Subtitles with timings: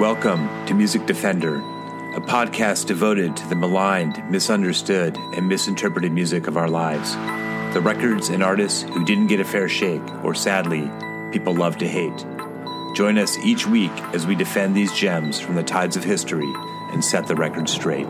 [0.00, 6.56] Welcome to Music Defender, a podcast devoted to the maligned, misunderstood, and misinterpreted music of
[6.56, 7.12] our lives.
[7.74, 10.90] The records and artists who didn't get a fair shake, or sadly,
[11.32, 12.16] people love to hate.
[12.96, 16.50] Join us each week as we defend these gems from the tides of history
[16.94, 18.08] and set the record straight.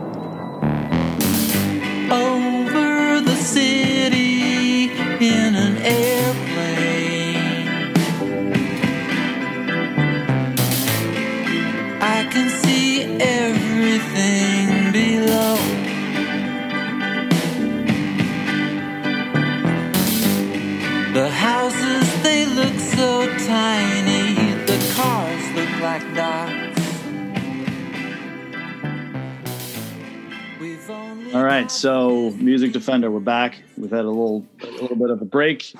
[31.70, 33.62] So Music Defender, we're back.
[33.76, 35.72] We've had a little a little bit of a break,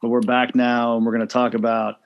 [0.00, 1.96] but we're back now, and we're going to talk about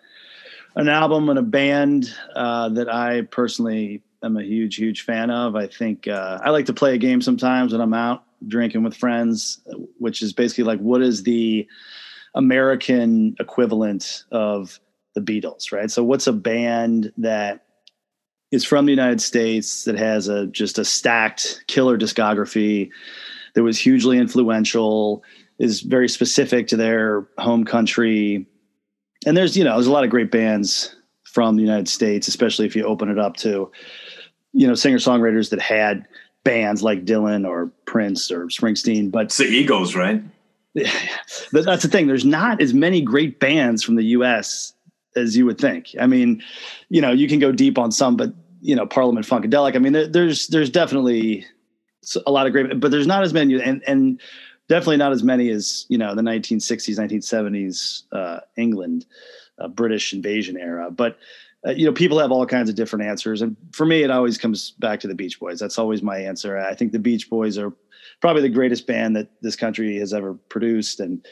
[0.74, 5.54] an album and a band uh, that I personally am a huge, huge fan of.
[5.54, 8.96] I think uh, I like to play a game sometimes when I'm out drinking with
[8.96, 9.60] friends,
[9.98, 11.68] which is basically like, what is the
[12.34, 14.80] American equivalent of
[15.14, 15.90] the Beatles, right?
[15.90, 17.64] So, what's a band that
[18.50, 22.90] is from the United States that has a just a stacked killer discography
[23.54, 25.22] that was hugely influential,
[25.58, 28.46] is very specific to their home country.
[29.26, 32.66] And there's, you know, there's a lot of great bands from the United States, especially
[32.66, 33.70] if you open it up to,
[34.52, 36.06] you know, singer-songwriters that had
[36.44, 40.22] bands like Dylan or Prince or Springsteen, but It's the Eagles, right?
[41.52, 42.06] but that's the thing.
[42.06, 44.72] There's not as many great bands from the U.S.
[45.16, 45.94] as you would think.
[46.00, 46.42] I mean,
[46.88, 49.74] you know, you can go deep on some, but you know, Parliament Funkadelic.
[49.74, 51.46] I mean, there, there's there's definitely
[52.26, 54.20] a lot of great, but there's not as many, and and
[54.68, 59.06] definitely not as many as you know the 1960s, 1970s uh, England,
[59.58, 60.90] uh, British invasion era.
[60.90, 61.18] But
[61.66, 64.38] uh, you know, people have all kinds of different answers, and for me, it always
[64.38, 65.58] comes back to the Beach Boys.
[65.58, 66.58] That's always my answer.
[66.58, 67.72] I think the Beach Boys are
[68.20, 71.26] probably the greatest band that this country has ever produced, and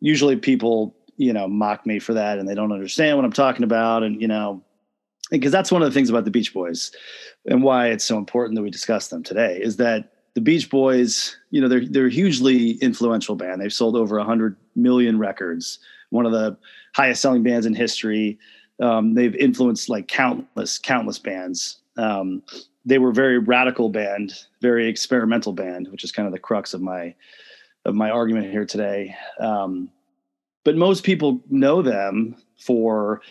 [0.00, 3.64] usually people you know mock me for that, and they don't understand what I'm talking
[3.64, 4.62] about, and you know,
[5.32, 6.92] because that's one of the things about the Beach Boys,
[7.46, 11.36] and why it's so important that we discuss them today is that the Beach Boys,
[11.50, 13.60] you know, they're they're a hugely influential band.
[13.60, 15.78] They've sold over hundred million records,
[16.10, 16.56] one of the
[16.94, 18.38] highest selling bands in history.
[18.80, 21.78] Um, they've influenced like countless countless bands.
[21.96, 22.42] Um,
[22.84, 26.74] they were a very radical band, very experimental band, which is kind of the crux
[26.74, 27.14] of my
[27.84, 29.16] of my argument here today.
[29.40, 29.90] Um,
[30.64, 33.22] but most people know them for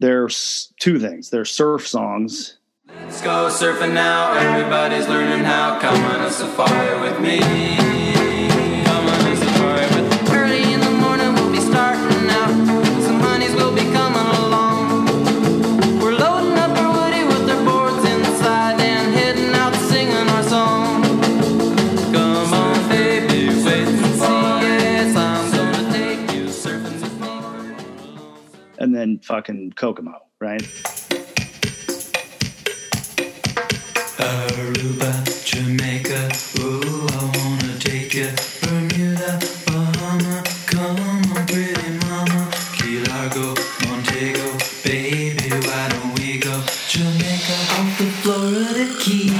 [0.00, 2.54] their s- two things: their surf songs
[2.88, 4.32] Let's go surfing now.
[4.32, 5.78] Everybody's learning how.
[5.78, 7.77] Come on a safari with me.
[28.98, 30.62] Then fucking Kokomo, right?
[34.18, 35.12] Aruba,
[35.44, 38.28] Jamaica, ooh, I wanna take you.
[38.60, 42.50] Bermuda, Bahama, come on, pretty mama.
[42.76, 43.54] Key Largo,
[43.86, 44.46] Montego,
[44.82, 46.60] baby, why don't we go?
[46.88, 49.32] Jamaica, off the Florida Keys.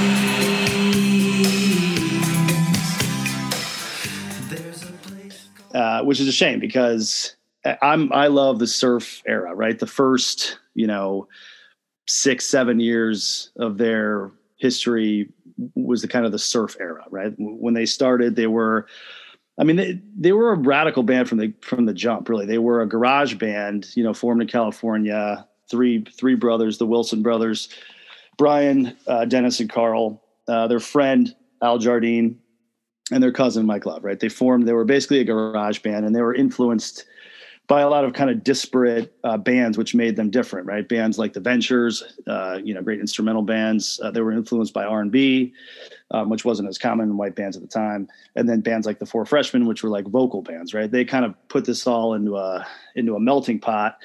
[4.49, 5.49] There's a place.
[5.73, 7.35] uh, which is a shame because
[7.81, 9.77] I'm I love the surf era, right?
[9.77, 11.27] The first, you know,
[12.07, 15.29] six seven years of their history
[15.75, 17.33] was the kind of the surf era, right?
[17.37, 18.87] When they started, they were,
[19.59, 22.29] I mean, they, they were a radical band from the from the jump.
[22.29, 25.45] Really, they were a garage band, you know, formed in California.
[25.69, 27.69] Three three brothers, the Wilson brothers,
[28.37, 30.23] Brian, uh, Dennis, and Carl.
[30.47, 32.39] Uh, their friend Al Jardine
[33.11, 34.19] and their cousin Mike Love, right?
[34.19, 37.05] They formed, they were basically a garage band and they were influenced
[37.69, 40.89] by a lot of kind of disparate uh, bands, which made them different, right?
[40.89, 43.99] Bands like the Ventures, uh, you know, great instrumental bands.
[44.03, 45.53] Uh, they were influenced by R&B,
[46.09, 48.07] um, which wasn't as common in white bands at the time.
[48.35, 50.89] And then bands like the Four Freshmen, which were like vocal bands, right?
[50.89, 53.99] They kind of put this all into a, into a melting pot.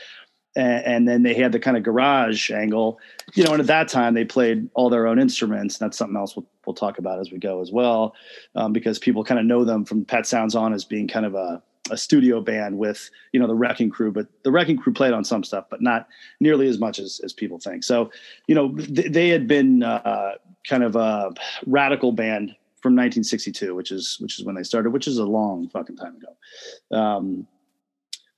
[0.55, 3.01] And, and then they had the kind of garage angle,
[3.33, 5.79] you know, and at that time they played all their own instruments.
[5.79, 8.15] That's something else we'll, we'll talk about as we go as well,
[8.57, 11.35] um, because people kind of know them from Pet Sounds On as being kind of
[11.35, 15.13] a, a studio band with you know the Wrecking Crew, but the Wrecking Crew played
[15.13, 16.09] on some stuff, but not
[16.41, 17.85] nearly as much as, as people think.
[17.85, 18.11] So
[18.47, 20.33] you know th- they had been uh,
[20.67, 21.33] kind of a
[21.67, 25.69] radical band from 1962, which is which is when they started, which is a long
[25.69, 26.99] fucking time ago.
[26.99, 27.47] Um,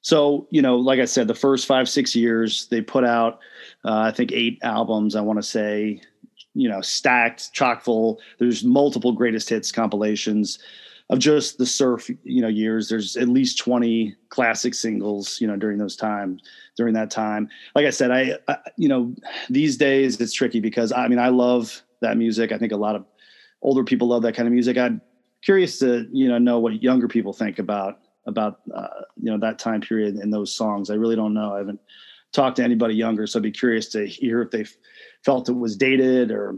[0.01, 3.41] so you know, like I said, the first five six years they put out,
[3.85, 5.15] uh, I think eight albums.
[5.15, 6.01] I want to say,
[6.55, 8.21] you know, stacked, chock full.
[8.39, 10.59] There's multiple greatest hits compilations
[11.09, 12.89] of just the surf, you know, years.
[12.89, 16.43] There's at least 20 classic singles, you know, during those times.
[16.77, 19.15] During that time, like I said, I, I you know,
[19.49, 22.53] these days it's tricky because I mean I love that music.
[22.53, 23.07] I think a lot of
[23.63, 24.77] older people love that kind of music.
[24.77, 25.01] I'm
[25.43, 29.59] curious to you know know what younger people think about about uh, you know that
[29.59, 30.91] time period and those songs.
[30.91, 31.55] I really don't know.
[31.55, 31.81] I haven't
[32.33, 34.67] talked to anybody younger, so I'd be curious to hear if they
[35.25, 36.57] felt it was dated or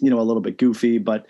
[0.00, 0.98] you know a little bit goofy.
[0.98, 1.26] But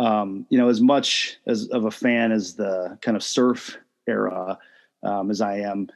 [0.00, 3.76] um, you know, as much as of a fan as the kind of surf
[4.06, 4.58] era
[5.02, 5.88] um, as I am,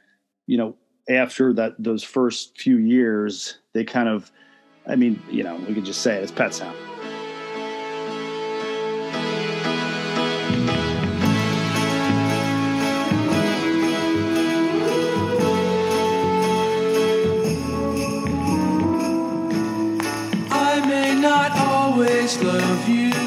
[0.45, 0.75] you know,
[1.09, 4.31] after that those first few years, they kind of,
[4.85, 6.77] I mean, you know, we could just say it, it's Pet Sound.
[20.51, 23.24] I may not always love you.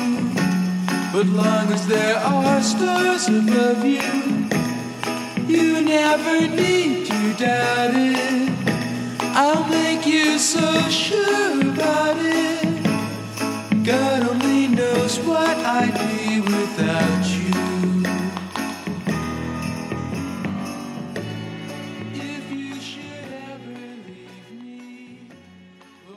[1.10, 4.02] But long as there are stars above you,
[5.46, 8.52] you never need to doubt it.
[9.34, 12.84] I'll make you so sure about it.
[13.84, 17.48] God only knows what I'd be without you.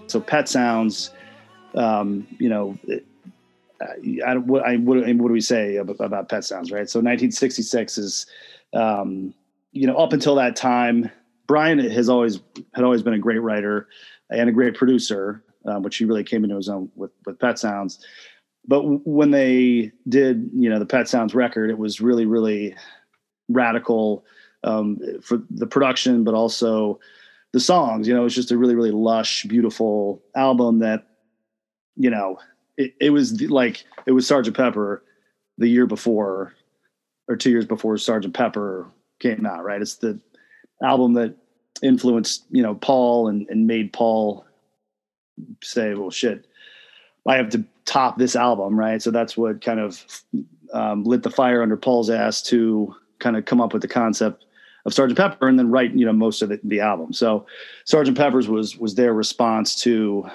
[0.08, 1.12] So Pet Sounds
[1.76, 2.78] um, you know,
[4.26, 6.90] I, what, I, what, what do we say about, Pet Sounds, right?
[6.90, 8.26] So 1966 is,
[8.74, 9.34] um,
[9.72, 11.10] you know, up until that time,
[11.48, 12.40] Brian has always
[12.74, 13.88] had always been a great writer
[14.30, 17.60] and a great producer, um, which he really came into his own with with Pet
[17.60, 18.06] Sounds.
[18.66, 22.76] But when they did, you know, the Pet Sounds record, it was really, really
[23.50, 24.24] radical
[24.64, 27.00] um, for the production, but also
[27.52, 28.08] the songs.
[28.08, 31.08] You know, it was just a really, really lush, beautiful album that
[31.96, 32.40] you know,
[32.82, 35.04] it, it was the, like it was Sergeant Pepper
[35.58, 36.54] the year before
[37.28, 38.88] or two years before Sergeant Pepper
[39.20, 39.82] came out, right?
[39.82, 40.20] It's the
[40.84, 41.36] album that
[41.84, 44.46] influenced, you know, Paul and, and made Paul
[45.64, 46.48] say, well, shit,
[47.28, 49.02] I have to top this album, right?
[49.02, 50.04] So that's what kind of
[50.74, 54.46] um, lit the fire under Paul's ass to kind of come up with the concept
[54.86, 57.14] of Sergeant Pepper and then write, you know, most of the, the album.
[57.14, 57.46] So
[57.86, 60.26] Sergeant Pepper's was was their response to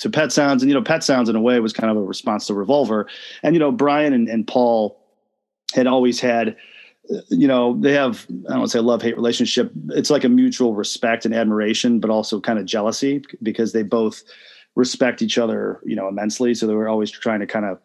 [0.00, 2.02] to Pet Sounds, and you know, Pet Sounds in a way was kind of a
[2.02, 3.06] response to Revolver,
[3.42, 4.98] and you know, Brian and, and Paul
[5.74, 6.56] had always had,
[7.28, 9.70] you know, they have I don't want to say love hate relationship.
[9.90, 14.22] It's like a mutual respect and admiration, but also kind of jealousy because they both
[14.74, 16.54] respect each other, you know, immensely.
[16.54, 17.78] So they were always trying to kind of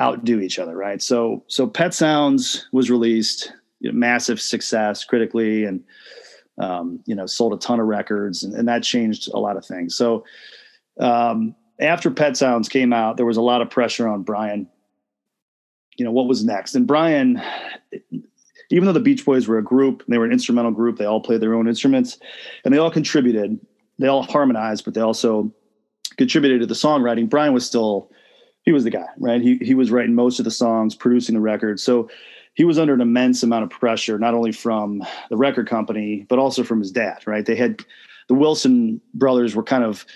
[0.00, 1.00] outdo each other, right?
[1.00, 5.84] So so Pet Sounds was released, you know, massive success critically, and
[6.58, 9.64] um, you know, sold a ton of records, and, and that changed a lot of
[9.64, 9.94] things.
[9.94, 10.24] So
[10.98, 14.68] um, after Pet Sounds came out, there was a lot of pressure on Brian.
[15.96, 16.74] You know, what was next?
[16.74, 17.42] And Brian,
[18.70, 21.20] even though the Beach Boys were a group, they were an instrumental group, they all
[21.20, 22.18] played their own instruments
[22.64, 23.58] and they all contributed.
[23.98, 25.52] They all harmonized, but they also
[26.16, 27.28] contributed to the songwriting.
[27.28, 28.10] Brian was still,
[28.62, 29.40] he was the guy, right?
[29.42, 31.80] He, he was writing most of the songs, producing the record.
[31.80, 32.08] So
[32.54, 36.38] he was under an immense amount of pressure, not only from the record company, but
[36.38, 37.44] also from his dad, right?
[37.44, 37.84] They had
[38.28, 40.06] the Wilson brothers were kind of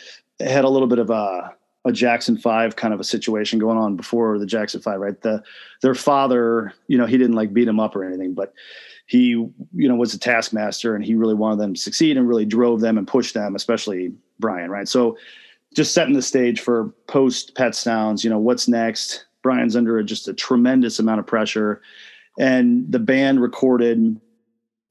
[0.41, 1.55] had a little bit of a
[1.87, 5.21] a Jackson Five kind of a situation going on before the Jackson Five, right?
[5.21, 5.43] The
[5.83, 8.55] their father, you know, he didn't like beat him up or anything, but
[9.07, 12.47] he, you know, was a taskmaster and he really wanted them to succeed and really
[12.47, 14.89] drove them and pushed them, especially Brian, right?
[14.89, 15.19] So
[15.75, 19.27] just setting the stage for post Pet Sounds, you know, what's next?
[19.43, 21.83] Brian's under just a tremendous amount of pressure,
[22.39, 24.19] and the band recorded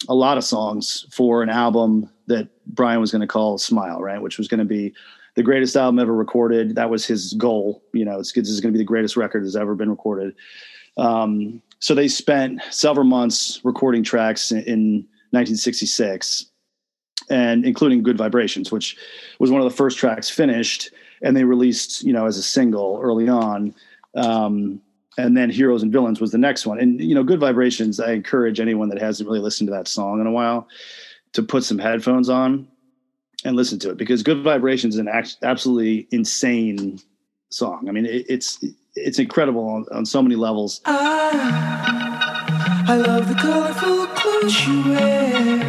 [0.08, 4.22] a lot of songs for an album that Brian was going to call Smile, right?
[4.22, 4.94] Which was going to be
[5.36, 6.76] the greatest album ever recorded.
[6.76, 7.84] That was his goal.
[7.94, 10.36] You know, it's, this is going to be the greatest record that's ever been recorded.
[10.98, 16.46] Um, so they spent several months recording tracks in, in 1966
[17.30, 18.98] and including good vibrations which
[19.40, 23.00] was one of the first tracks finished and they released you know as a single
[23.02, 23.74] early on
[24.16, 24.82] um,
[25.18, 28.12] and then heroes and villains was the next one and you know good vibrations i
[28.12, 30.68] encourage anyone that hasn't really listened to that song in a while
[31.34, 32.68] to put some headphones on
[33.46, 35.08] and listen to it because Good Vibrations is an
[35.42, 37.00] absolutely insane
[37.50, 37.88] song.
[37.88, 38.64] I mean, it, it's
[38.96, 40.80] it's incredible on, on, so many levels.
[40.86, 45.62] I, I love the colorful clothes she wears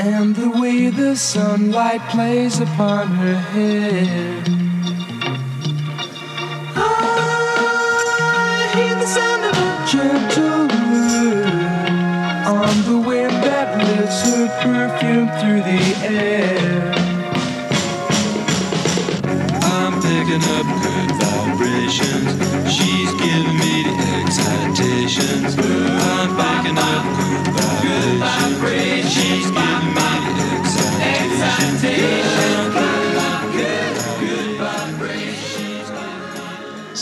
[0.00, 4.42] and the way the sunlight plays upon her hair.
[6.76, 11.66] I hear the sound of a gentle word
[12.46, 16.55] on the wind that Bullets of perfume through the air.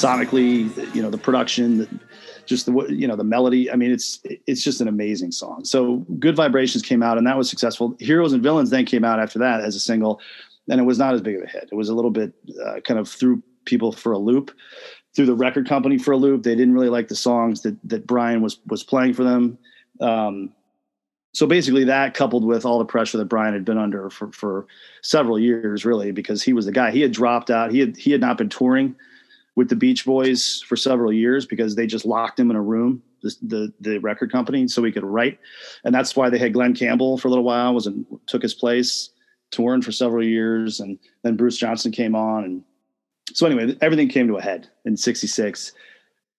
[0.05, 2.01] Sonically, you know, the production,
[2.47, 3.71] just the you know the melody.
[3.71, 5.65] I mean, it's it's just an amazing song.
[5.65, 7.97] So, Good Vibrations came out, and that was successful.
[7.99, 10.21] Heroes and Villains then came out after that as a single,
[10.69, 11.69] and it was not as big of a hit.
[11.73, 12.33] It was a little bit
[12.67, 14.51] uh, kind of threw people for a loop,
[15.15, 16.43] through the record company for a loop.
[16.43, 19.59] They didn't really like the songs that that Brian was was playing for them.
[20.01, 20.53] Um,
[21.35, 24.67] so basically that coupled with all the pressure that Brian had been under for, for
[25.03, 26.93] several years, really, because he was the guy.
[26.93, 27.73] He had dropped out.
[27.73, 28.95] He had he had not been touring
[29.57, 33.03] with the Beach Boys for several years because they just locked him in a room,
[33.23, 35.39] the the, the record company, so he could write.
[35.85, 38.55] And that's why they had Glen Campbell for a little while, was and took his
[38.55, 39.11] place,
[39.51, 42.65] touring for several years, and then Bruce johnson came on, and
[43.33, 45.73] so anyway, everything came to a head in '66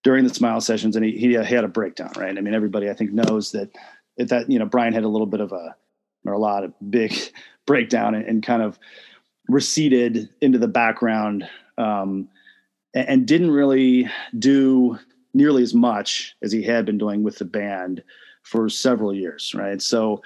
[0.04, 2.36] during the Smile sessions, and he, he had a breakdown, right?
[2.36, 3.70] I mean, everybody I think knows that
[4.18, 5.74] that you know Brian had a little bit of a
[6.24, 7.14] or a lot of big
[7.66, 8.78] breakdown and, and kind of
[9.48, 12.28] receded into the background um,
[12.94, 14.98] and, and, didn't really do
[15.34, 18.02] nearly as much as he had been doing with the band
[18.42, 19.80] for several years, right?
[19.82, 20.22] So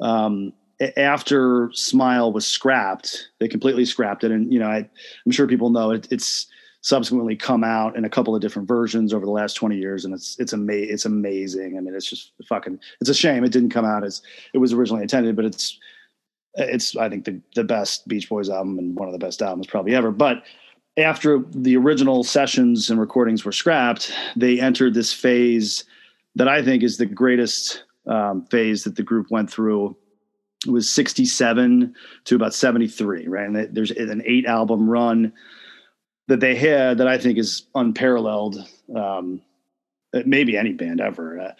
[0.00, 0.52] um,
[0.96, 4.88] after Smile was scrapped, they completely scrapped it, and you know I,
[5.26, 6.46] am sure people know it, it's
[6.84, 10.12] subsequently come out in a couple of different versions over the last 20 years and
[10.12, 11.78] it's it's ama- it's amazing.
[11.78, 14.20] I mean it's just fucking it's a shame it didn't come out as
[14.52, 15.78] it was originally intended but it's
[16.56, 19.66] it's i think the, the best beach boys album and one of the best albums
[19.66, 20.10] probably ever.
[20.10, 20.44] But
[20.98, 25.84] after the original sessions and recordings were scrapped they entered this phase
[26.36, 29.96] that i think is the greatest um, phase that the group went through
[30.66, 31.94] was 67
[32.24, 35.32] to about 73 right and there's an eight album run
[36.28, 38.56] that they had that I think is unparalleled.
[38.94, 39.42] Um,
[40.24, 41.40] maybe any band ever.
[41.40, 41.52] Uh,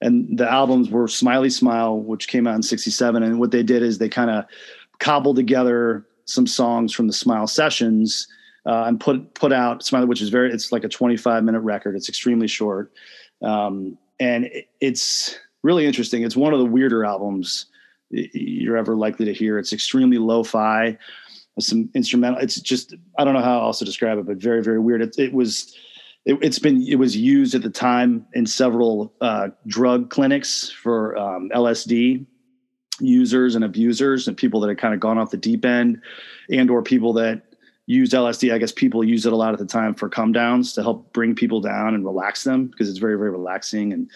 [0.00, 3.22] and the albums were Smiley Smile, which came out in '67.
[3.22, 4.44] And what they did is they kind of
[4.98, 8.28] cobbled together some songs from the Smile sessions
[8.66, 10.52] uh, and put put out Smiley, which is very.
[10.52, 11.96] It's like a 25 minute record.
[11.96, 12.92] It's extremely short,
[13.42, 16.22] um, and it, it's really interesting.
[16.22, 17.66] It's one of the weirder albums
[18.12, 19.58] you're ever likely to hear.
[19.58, 20.98] It's extremely lo-fi
[21.60, 22.40] some instrumental.
[22.40, 25.02] It's just I don't know how else to describe it, but very very weird.
[25.02, 25.76] It, it was
[26.24, 31.16] it, has been it was used at the time in several uh, drug clinics for
[31.16, 32.24] um, LSD
[33.00, 36.00] users and abusers and people that had kind of gone off the deep end,
[36.50, 37.42] and or people that
[37.86, 38.52] used LSD.
[38.52, 41.12] I guess people use it a lot at the time for come downs to help
[41.12, 44.10] bring people down and relax them because it's very very relaxing and.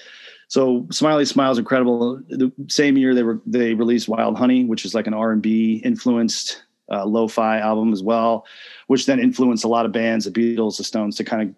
[0.49, 2.21] So Smiley Smiles incredible.
[2.29, 5.43] The same year they were they released Wild Honey, which is like an R and
[5.43, 8.47] B influenced uh, lo-fi album as well,
[8.87, 11.55] which then influenced a lot of bands, the Beatles, the Stones, to kind of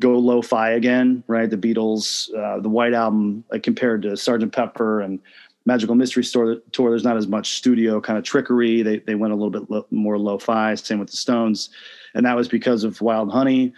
[0.00, 1.24] go lo-fi again.
[1.28, 5.18] Right, the Beatles, uh, the White Album, like compared to Sergeant Pepper and
[5.64, 8.82] Magical Mystery Store tour, there's not as much studio kind of trickery.
[8.82, 10.74] They they went a little bit lo- more lo-fi.
[10.74, 11.70] Same with the Stones,
[12.14, 13.72] and that was because of Wild Honey.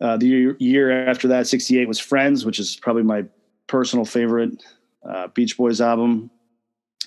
[0.00, 3.24] Uh, the year, after that, '68 was Friends, which is probably my
[3.66, 4.62] personal favorite
[5.08, 6.30] uh, Beach Boys album.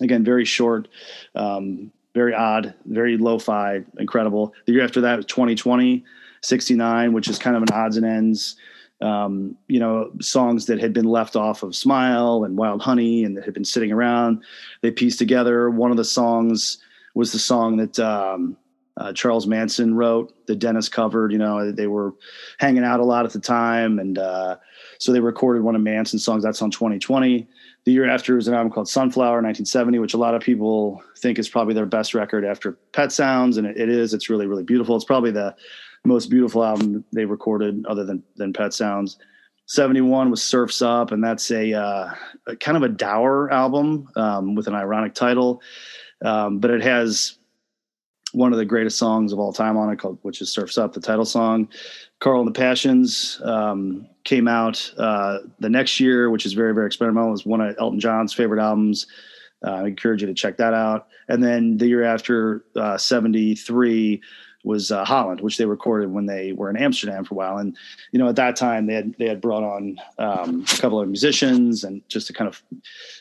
[0.02, 0.88] Again, very short.
[1.36, 4.54] Um, very odd, very lo-fi, incredible.
[4.66, 6.04] The year after that was 2020,
[6.42, 8.56] 69, which is kind of an odds and ends.
[9.02, 13.38] Um, you know, songs that had been left off of Smile and Wild Honey and
[13.38, 14.44] that had been sitting around.
[14.82, 15.70] They pieced together.
[15.70, 16.80] One of the songs
[17.14, 18.58] was the song that um,
[18.98, 21.32] uh, Charles Manson wrote, that Dennis covered.
[21.32, 22.14] You know, they were
[22.58, 24.58] hanging out a lot at the time, and uh,
[25.00, 26.44] so they recorded one of Manson's songs.
[26.44, 27.48] That's on 2020.
[27.86, 31.40] The year after was an album called Sunflower, 1970, which a lot of people think
[31.40, 34.14] is probably their best record after Pet Sounds, and it, it is.
[34.14, 34.98] It's really, really beautiful.
[34.98, 35.56] It's probably the
[36.04, 39.18] most beautiful album they recorded, other than than Pet Sounds.
[39.68, 42.12] 71 was Surfs Up, and that's a, uh,
[42.48, 45.62] a kind of a dour album um, with an ironic title,
[46.26, 47.39] um, but it has
[48.34, 50.94] one of the greatest songs of all time on it, called which is "Surfs Up,"
[50.94, 51.68] the title song.
[52.20, 56.86] Carl and the Passions um, came out uh, the next year, which is very, very
[56.86, 57.30] experimental.
[57.30, 59.08] It was one of Elton John's favorite albums.
[59.66, 61.08] Uh, I encourage you to check that out.
[61.28, 64.22] And then the year after, uh, 73,
[64.64, 67.58] was uh, Holland, which they recorded when they were in Amsterdam for a while.
[67.58, 67.78] And,
[68.12, 71.08] you know, at that time they had, they had brought on um, a couple of
[71.08, 72.62] musicians and just to kind of,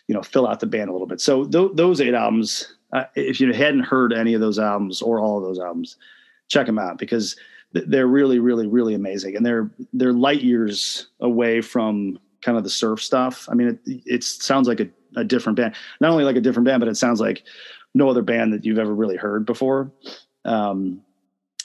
[0.08, 1.20] you know, fill out the band a little bit.
[1.20, 5.21] So th- those eight albums, uh, if you hadn't heard any of those albums or
[5.21, 5.97] all of those albums,
[6.49, 7.37] check them out because
[7.73, 12.71] they're really, really, really amazing, and they're they're light years away from kind of the
[12.71, 13.47] surf stuff.
[13.50, 15.75] I mean, it, it sounds like a a different band.
[16.00, 17.45] Not only like a different band, but it sounds like
[17.95, 19.90] no other band that you've ever really heard before.
[20.45, 21.02] Um,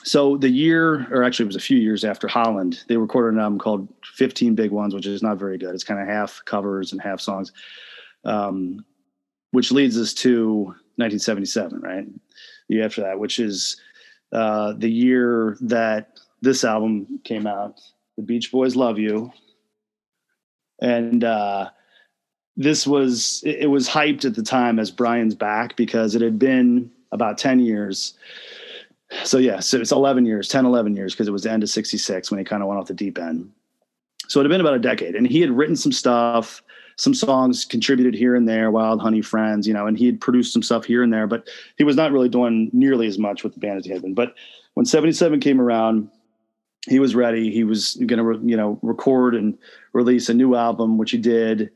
[0.02, 3.40] so the year, or actually, it was a few years after Holland, they recorded an
[3.40, 5.74] album called 15 Big Ones, which is not very good.
[5.74, 7.52] It's kind of half covers and half songs,
[8.24, 8.84] um,
[9.52, 12.06] which leads us to 1977, right?
[12.68, 13.80] The year after that, which is
[14.32, 17.80] uh, the year that this album came out.
[18.16, 19.32] The Beach Boys Love You.
[20.80, 21.70] And uh,
[22.56, 26.38] this was, it, it was hyped at the time as Brian's back because it had
[26.38, 28.14] been about 10 years
[29.22, 31.70] so yeah, so it's 11 years, 10, 11 years, because it was the end of
[31.70, 33.50] 66 when he kind of went off the deep end.
[34.28, 36.62] So it had been about a decade and he had written some stuff,
[36.96, 40.52] some songs contributed here and there, Wild Honey Friends, you know, and he had produced
[40.52, 43.54] some stuff here and there, but he was not really doing nearly as much with
[43.54, 44.14] the band as he had been.
[44.14, 44.34] But
[44.74, 46.08] when 77 came around,
[46.86, 47.50] he was ready.
[47.50, 49.56] He was going to, you know, record and
[49.92, 51.70] release a new album, which he did.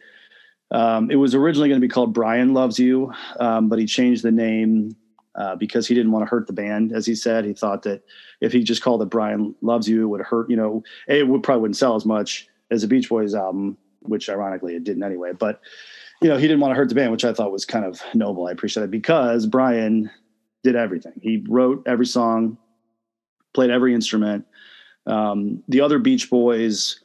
[0.70, 4.22] Um, it was originally going to be called Brian Loves You, um, but he changed
[4.22, 4.94] the name
[5.34, 7.44] uh, because he didn't want to hurt the band, as he said.
[7.44, 8.02] He thought that
[8.40, 11.42] if he just called it Brian Loves You, it would hurt, you know, it would
[11.42, 15.32] probably wouldn't sell as much as a Beach Boys album, which ironically it didn't anyway.
[15.32, 15.60] But,
[16.20, 18.00] you know, he didn't want to hurt the band, which I thought was kind of
[18.14, 18.46] noble.
[18.46, 20.10] I appreciate it because Brian
[20.62, 21.14] did everything.
[21.20, 22.58] He wrote every song,
[23.54, 24.46] played every instrument.
[25.06, 27.00] Um, the other Beach Boys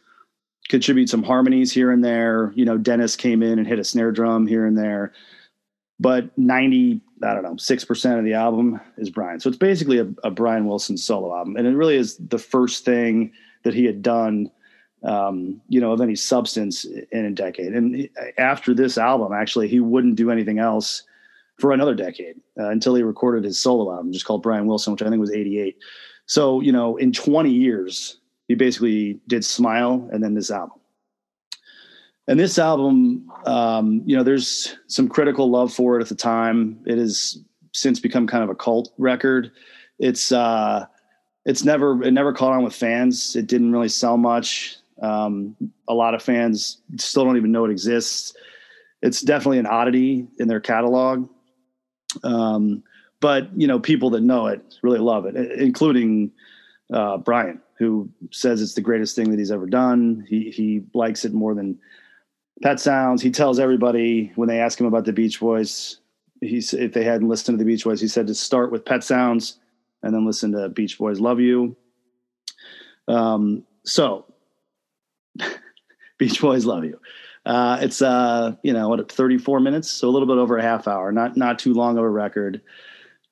[0.70, 2.52] contribute some harmonies here and there.
[2.56, 5.14] You know, Dennis came in and hit a snare drum here and there
[6.00, 10.08] but 90 i don't know 6% of the album is brian so it's basically a,
[10.24, 13.32] a, brian wilson solo album and it really is the first thing
[13.64, 14.52] that he had done
[15.04, 19.80] um, you know of any substance in a decade and after this album actually he
[19.80, 21.04] wouldn't do anything else
[21.60, 25.02] for another decade uh, until he recorded his solo album just called brian wilson which
[25.02, 25.78] i think was 88
[26.26, 28.18] so you know in 20 years
[28.48, 30.80] he basically did smile and then this album
[32.28, 36.80] and this album, um, you know, there's some critical love for it at the time.
[36.86, 37.38] It has
[37.74, 39.52] since become kind of a cult record.
[40.00, 40.86] It's uh,
[41.46, 43.36] it's never it never caught on with fans.
[43.36, 44.78] It didn't really sell much.
[45.04, 45.56] Um,
[45.88, 48.34] a lot of fans still don't even know it exists.
[49.02, 51.30] It's definitely an oddity in their catalog.
[52.24, 52.84] Um,
[53.20, 56.32] but you know, people that know it really love it, including
[56.92, 60.26] uh, Brian, who says it's the greatest thing that he's ever done.
[60.30, 61.78] He he likes it more than
[62.62, 63.22] Pet Sounds.
[63.22, 66.00] He tells everybody when they ask him about the Beach Boys,
[66.40, 69.04] he's if they hadn't listened to the Beach Boys, he said to start with Pet
[69.04, 69.58] Sounds
[70.02, 71.76] and then listen to Beach Boys Love You.
[73.10, 74.26] Um, so
[76.24, 77.00] Beach Boys Love You.
[77.46, 80.88] Uh, it's uh, you know, what 34 minutes, so a little bit over a half
[80.88, 82.62] hour, not not too long of a record.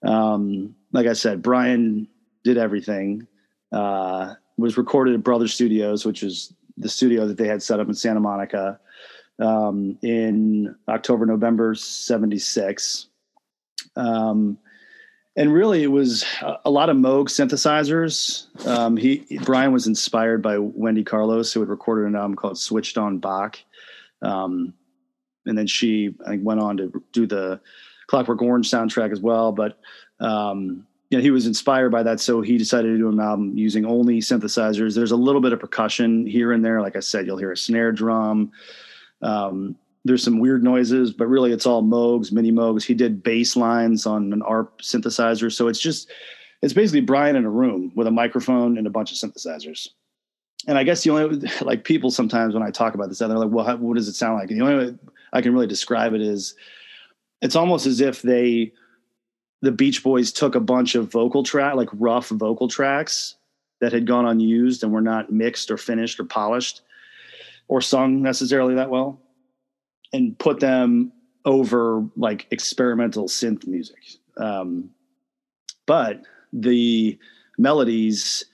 [0.04, 2.10] Um, like I said, Brian
[2.43, 3.27] did everything.
[3.71, 7.88] Uh, was recorded at Brother Studios, which is the studio that they had set up
[7.88, 8.77] in Santa Monica
[9.39, 13.08] um, in October, November 76.
[13.95, 14.58] Um,
[15.36, 16.26] and really, it was
[16.65, 18.67] a lot of Moog synthesizers.
[18.67, 22.98] Um, he Brian was inspired by Wendy Carlos, who had recorded an album called "Switched
[22.98, 23.58] on Bach,"
[24.22, 24.74] um,
[25.46, 27.62] and then she I think, went on to do the
[28.08, 29.54] Clockwork Orange soundtrack as well.
[29.54, 29.80] But
[30.20, 33.58] um, you know, he was inspired by that, so he decided to do an album
[33.58, 34.96] using only synthesizers.
[34.96, 36.82] There's a little bit of percussion here and there.
[36.82, 38.52] Like I said, you'll hear a snare drum.
[39.22, 42.83] Um, there's some weird noises, but really it's all Moogs, mini Moogs.
[42.83, 45.51] He did bass lines on an ARP synthesizer.
[45.51, 46.09] So it's just,
[46.61, 49.89] it's basically Brian in a room with a microphone and a bunch of synthesizers.
[50.67, 53.51] And I guess the only, like people sometimes when I talk about this, they're like,
[53.51, 54.49] well, how, what does it sound like?
[54.49, 54.97] And the only way
[55.33, 56.55] I can really describe it is
[57.41, 58.71] it's almost as if they,
[59.61, 63.35] the Beach Boys took a bunch of vocal track, like rough vocal tracks
[63.79, 66.81] that had gone unused and were not mixed or finished or polished
[67.67, 69.21] or sung necessarily that well
[70.13, 71.12] and put them
[71.45, 73.97] over like experimental synth music.
[74.38, 74.89] Um,
[75.86, 76.21] but
[76.54, 77.17] the
[77.58, 78.45] melodies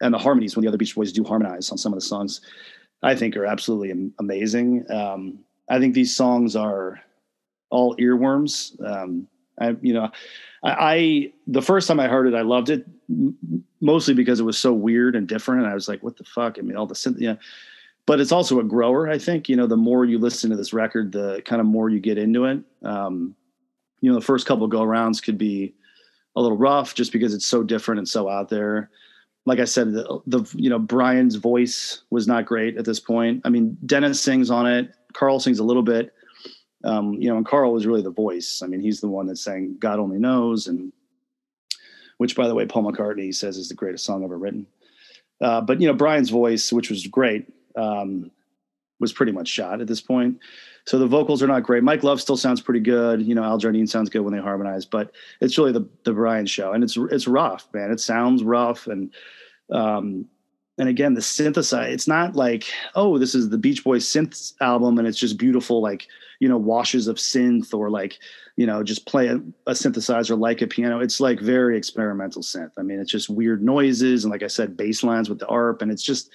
[0.00, 2.40] and the harmonies when the other Beach Boys do harmonize on some of the songs,
[3.02, 4.84] I think are absolutely amazing.
[4.90, 7.00] Um, I think these songs are
[7.70, 8.80] all earworms.
[8.84, 9.28] Um,
[9.60, 10.10] I, you know,
[10.64, 12.86] I, I, the first time I heard it, I loved it
[13.80, 15.62] mostly because it was so weird and different.
[15.62, 16.58] And I was like, what the fuck?
[16.58, 17.36] I mean, all the synth, yeah
[18.06, 19.08] but it's also a grower.
[19.08, 21.88] I think you know the more you listen to this record, the kind of more
[21.88, 22.60] you get into it.
[22.82, 23.34] Um,
[24.00, 25.74] you know, the first couple go rounds could be
[26.34, 28.90] a little rough just because it's so different and so out there.
[29.44, 33.42] Like I said, the, the you know Brian's voice was not great at this point.
[33.44, 34.94] I mean, Dennis sings on it.
[35.12, 36.12] Carl sings a little bit.
[36.84, 38.60] Um, you know, and Carl was really the voice.
[38.62, 40.92] I mean, he's the one that sang "God Only Knows," and
[42.18, 44.66] which, by the way, Paul McCartney says is the greatest song ever written.
[45.40, 48.30] Uh, but you know, Brian's voice, which was great, um,
[49.02, 50.38] was pretty much shot at this point.
[50.86, 51.82] so the vocals are not great.
[51.82, 53.20] Mike Love still sounds pretty good.
[53.20, 56.46] You know, Al Jardine sounds good when they harmonize, but it's really the the Brian
[56.46, 57.90] show, and it's it's rough, man.
[57.90, 59.12] It sounds rough, and
[59.70, 60.26] um,
[60.78, 61.92] and again, the synthesize.
[61.92, 65.82] It's not like oh, this is the Beach Boys synth album, and it's just beautiful,
[65.82, 66.06] like
[66.40, 68.18] you know, washes of synth or like
[68.56, 71.00] you know, just play a, a synthesizer like a piano.
[71.00, 72.72] It's like very experimental synth.
[72.78, 75.82] I mean, it's just weird noises and like I said, bass lines with the ARP,
[75.82, 76.30] and it's just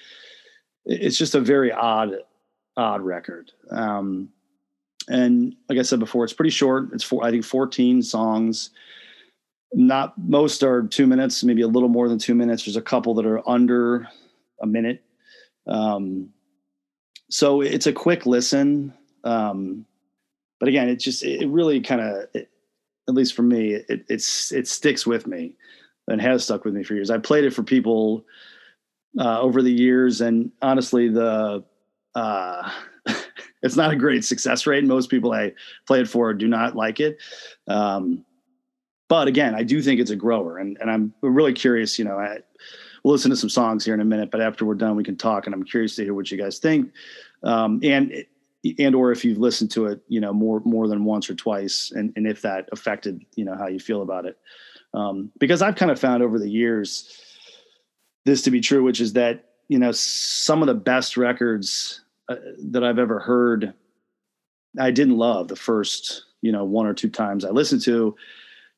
[0.88, 2.14] it's just a very odd
[2.76, 3.52] odd record.
[3.70, 4.30] Um,
[5.08, 6.88] and like I said before, it's pretty short.
[6.92, 8.70] It's four, I think 14 songs.
[9.74, 12.64] Not most are two minutes, maybe a little more than two minutes.
[12.64, 14.08] There's a couple that are under
[14.62, 15.02] a minute.
[15.66, 16.30] Um,
[17.30, 18.94] so it's a quick listen.
[19.24, 19.84] Um,
[20.58, 24.66] but again, it just, it really kind of, at least for me, it, it's, it
[24.66, 25.54] sticks with me
[26.06, 27.10] and has stuck with me for years.
[27.10, 28.24] I played it for people
[29.18, 31.64] uh, over the years and honestly, the,
[32.14, 32.70] uh,
[33.62, 34.84] it's not a great success rate.
[34.84, 35.52] Most people I
[35.86, 37.18] play it for do not like it.
[37.66, 38.24] Um,
[39.08, 41.98] but again, I do think it's a grower, and and I'm really curious.
[41.98, 42.38] You know, I,
[43.02, 45.16] we'll listen to some songs here in a minute, but after we're done, we can
[45.16, 46.92] talk, and I'm curious to hear what you guys think,
[47.42, 48.24] um, and
[48.78, 51.90] and or if you've listened to it, you know, more more than once or twice,
[51.94, 54.38] and and if that affected you know how you feel about it,
[54.92, 57.18] um, because I've kind of found over the years
[58.28, 62.36] this to be true, which is that you know some of the best records uh,
[62.70, 63.72] that I've ever heard,
[64.78, 68.14] I didn't love the first, you know, one or two times I listened to.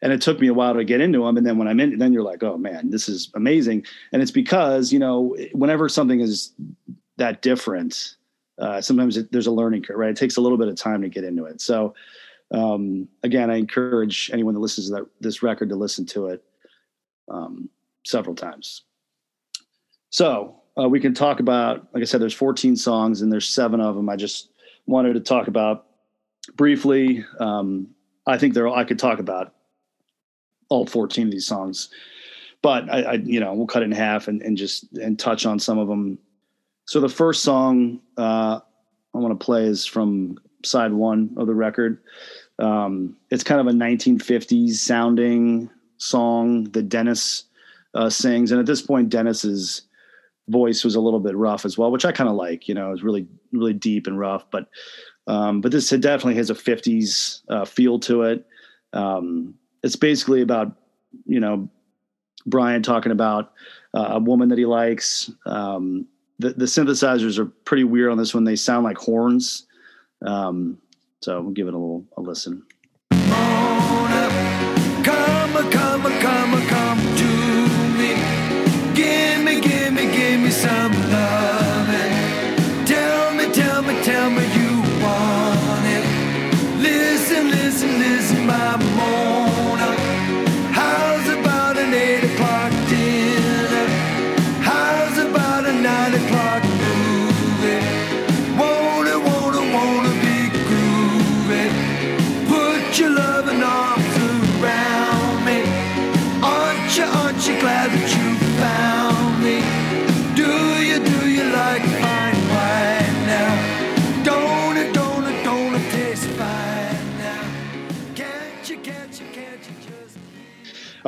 [0.02, 1.36] And it took me a while to get into them.
[1.36, 3.84] And then when I'm in, then you're like, oh man, this is amazing.
[4.12, 6.52] And it's because, you know, whenever something is
[7.18, 8.16] that different,
[8.58, 10.10] uh, sometimes it, there's a learning curve, right?
[10.10, 11.60] It takes a little bit of time to get into it.
[11.60, 11.94] So,
[12.50, 16.44] um, again, I encourage anyone that listens to that, this record to listen to it
[17.28, 17.68] um,
[18.04, 18.82] several times.
[20.11, 23.81] So, uh, we can talk about, like I said, there's 14 songs and there's seven
[23.81, 24.09] of them.
[24.09, 24.51] I just
[24.87, 25.87] wanted to talk about
[26.57, 27.25] briefly.
[27.38, 27.88] Um,
[28.27, 29.55] I think there, I could talk about
[30.68, 31.90] all 14 of these songs,
[32.62, 35.46] but I, I, you know, we'll cut it in half and, and just, and touch
[35.46, 36.18] on some of them.
[36.85, 38.61] So the first song, uh,
[39.14, 42.03] I want to play is from side one of the record.
[42.59, 47.44] Um, it's kind of a 1950s sounding song that Dennis
[47.94, 48.53] uh, sings.
[48.53, 49.83] And at this point, Dennis is,
[50.50, 52.68] voice was a little bit rough as well, which I kind of like.
[52.68, 54.68] You know, it was really really deep and rough, but
[55.26, 58.46] um, but this definitely has a '50s uh, feel to it.
[58.92, 60.72] Um, it's basically about
[61.26, 61.68] you know
[62.46, 63.52] Brian talking about
[63.94, 65.30] uh, a woman that he likes.
[65.46, 66.06] Um,
[66.38, 68.44] the, the synthesizers are pretty weird on this one.
[68.44, 69.66] They sound like horns.
[70.24, 70.78] Um,
[71.22, 72.64] so we'll give it a little a listen.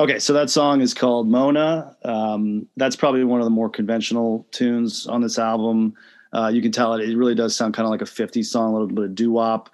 [0.03, 1.95] Okay, so that song is called Mona.
[2.03, 5.93] Um, that's probably one of the more conventional tunes on this album.
[6.33, 8.71] Uh, you can tell it; it really does sound kind of like a '50s song,
[8.71, 9.69] a little bit of doo wop.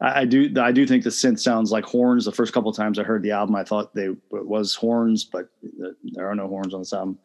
[0.00, 2.24] I, I, do, I do think the synth sounds like horns.
[2.24, 5.22] The first couple of times I heard the album, I thought they it was horns,
[5.22, 5.48] but
[6.02, 7.16] there are no horns on this album.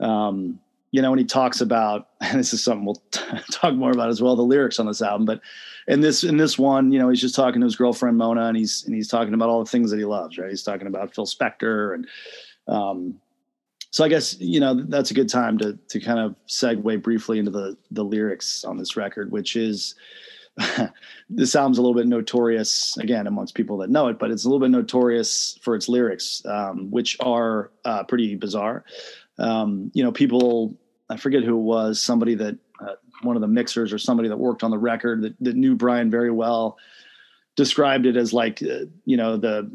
[0.00, 0.58] Um,
[0.90, 3.20] you know, when he talks about, and this is something we'll t-
[3.52, 5.40] talk more about as well, the lyrics on this album, but
[5.86, 8.56] in this, in this one, you know, he's just talking to his girlfriend Mona and
[8.56, 10.50] he's, and he's talking about all the things that he loves, right?
[10.50, 12.06] He's talking about Phil Spector and,
[12.66, 13.20] um,
[13.94, 17.38] so I guess you know that's a good time to to kind of segue briefly
[17.38, 19.94] into the the lyrics on this record, which is
[21.30, 24.48] this album's a little bit notorious again amongst people that know it, but it's a
[24.48, 28.84] little bit notorious for its lyrics, um, which are uh, pretty bizarre.
[29.38, 30.76] Um, you know, people
[31.08, 32.58] I forget who it was, somebody that
[33.22, 36.10] one of the mixers or somebody that worked on the record that, that knew Brian
[36.10, 36.76] very well
[37.56, 39.70] described it as like uh, you know the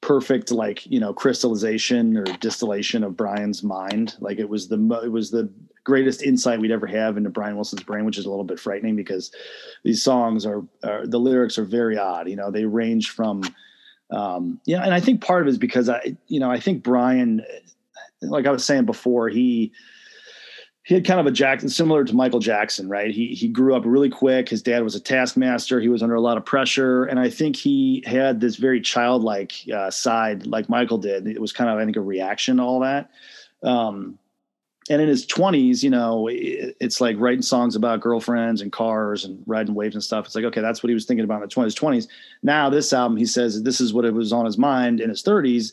[0.00, 4.16] perfect like you know crystallization or distillation of Brian's mind.
[4.20, 5.50] Like it was the it was the
[5.84, 8.96] greatest insight we'd ever have into Brian Wilson's brain, which is a little bit frightening
[8.96, 9.30] because
[9.84, 12.28] these songs are, are the lyrics are very odd.
[12.28, 13.42] You know, they range from
[14.10, 17.44] um, and I think part of it is because I you know I think Brian,
[18.22, 19.72] like I was saying before, he
[20.86, 23.10] he had kind of a Jackson similar to Michael Jackson, right?
[23.10, 24.48] He he grew up really quick.
[24.48, 25.80] His dad was a taskmaster.
[25.80, 29.52] He was under a lot of pressure, and I think he had this very childlike
[29.74, 31.26] uh, side, like Michael did.
[31.26, 33.10] It was kind of I think a reaction to all that.
[33.64, 34.16] Um,
[34.88, 39.24] and in his 20s, you know, it, it's like writing songs about girlfriends and cars
[39.24, 40.26] and riding waves and stuff.
[40.26, 42.06] It's like, okay, that's what he was thinking about in his 20s.
[42.44, 45.24] Now, this album, he says this is what it was on his mind in his
[45.24, 45.72] 30s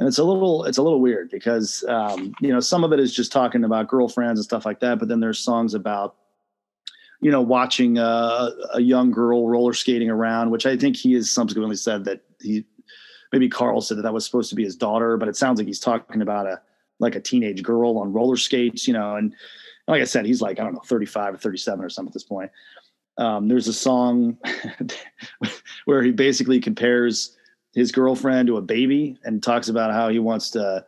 [0.00, 2.98] and it's a little it's a little weird because um, you know some of it
[2.98, 6.16] is just talking about girlfriends and stuff like that, but then there's songs about
[7.20, 11.30] you know watching a, a young girl roller skating around, which I think he has
[11.30, 12.64] subsequently said that he
[13.30, 15.66] maybe Carl said that that was supposed to be his daughter, but it sounds like
[15.66, 16.62] he's talking about a
[16.98, 19.34] like a teenage girl on roller skates, you know, and
[19.86, 22.24] like I said, he's like I don't know 35 or 37 or something at this
[22.24, 22.50] point.
[23.18, 24.38] Um, there's a song
[25.84, 27.36] where he basically compares
[27.74, 30.84] his girlfriend to a baby and talks about how he wants to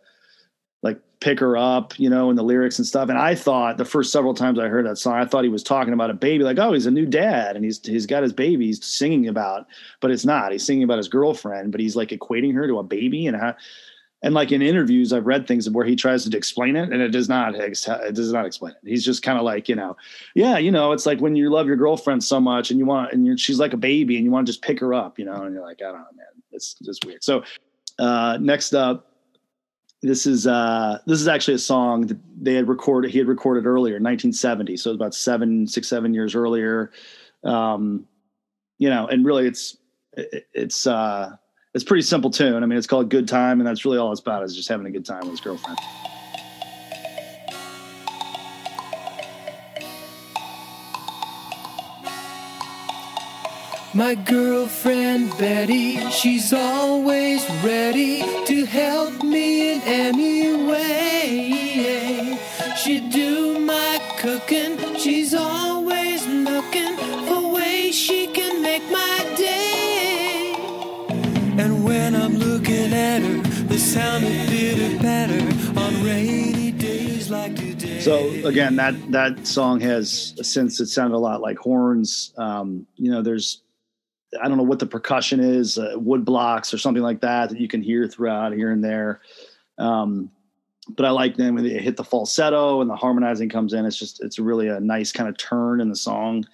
[0.83, 3.09] like pick her up, you know, in the lyrics and stuff.
[3.09, 5.62] And I thought the first several times I heard that song, I thought he was
[5.62, 8.33] talking about a baby, like, oh, he's a new dad and he's he's got his
[8.33, 9.66] baby he's singing about,
[10.01, 10.53] but it's not.
[10.53, 13.55] He's singing about his girlfriend, but he's like equating her to a baby and how
[14.25, 17.11] and like in interviews I've read things where he tries to explain it and it
[17.11, 18.88] does not it does not explain it.
[18.88, 19.97] He's just kind of like, you know,
[20.35, 23.12] yeah, you know, it's like when you love your girlfriend so much and you want
[23.12, 25.42] and she's like a baby and you want to just pick her up, you know,
[25.42, 27.22] and you're like, I don't know, man it's just weird.
[27.24, 27.42] So
[27.98, 29.08] uh, next up,
[30.02, 33.10] this is uh, this is actually a song that they had recorded.
[33.12, 34.76] He had recorded earlier, 1970.
[34.76, 36.90] So about seven, six, seven years earlier.
[37.44, 38.06] Um,
[38.78, 39.76] you know, and really, it's
[40.14, 41.36] it, it's uh,
[41.72, 42.62] it's pretty simple tune.
[42.62, 44.86] I mean, it's called "Good Time," and that's really all it's about is just having
[44.86, 45.78] a good time with his girlfriend.
[53.94, 62.38] My girlfriend Betty, she's always ready to help me in any way.
[62.74, 70.55] She do my cooking, she's always looking for ways she can make my day.
[71.59, 77.57] And when I'm looking at her, the sound of bitter patter on rainy days like
[77.57, 78.00] today.
[78.00, 82.33] So again, that that song has since it sounded a lot like horns.
[82.38, 83.61] Um, you know, there's
[84.40, 87.61] I don't know what the percussion is, uh, wood blocks or something like that that
[87.61, 89.21] you can hear throughout here and there.
[89.79, 90.31] Um,
[90.88, 93.87] but I like them when they hit the falsetto and the harmonizing comes in.
[93.87, 96.45] It's just it's really a nice kind of turn in the song.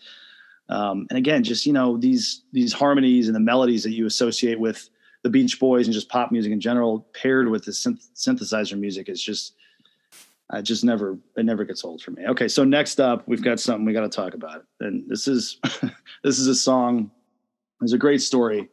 [0.69, 4.61] Um, and again, just you know these these harmonies and the melodies that you associate
[4.61, 4.89] with
[5.23, 9.09] the Beach Boys and just pop music in general, paired with the synth- synthesizer music,
[9.09, 9.55] is just
[10.51, 12.27] I just never it never gets old for me.
[12.27, 15.59] Okay, so next up we've got something we got to talk about, and this is
[16.23, 17.11] this is a song
[17.81, 18.69] there's a great story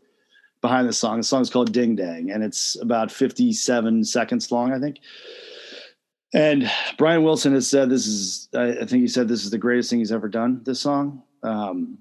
[0.62, 1.18] behind this song.
[1.18, 5.00] The song is called Ding Dang, and it's about 57 seconds long, I think.
[6.34, 9.90] And Brian Wilson has said this is, I think he said this is the greatest
[9.90, 10.62] thing he's ever done.
[10.66, 11.98] This song, um,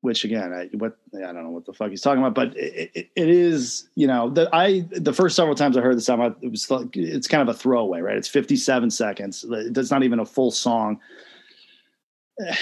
[0.00, 2.90] which again, I what I don't know what the fuck he's talking about, but it,
[2.94, 6.34] it, it is, you know, the I the first several times I heard this song,
[6.40, 8.16] it was like it's kind of a throwaway, right?
[8.16, 9.44] It's 57 seconds.
[9.48, 11.00] It's not even a full song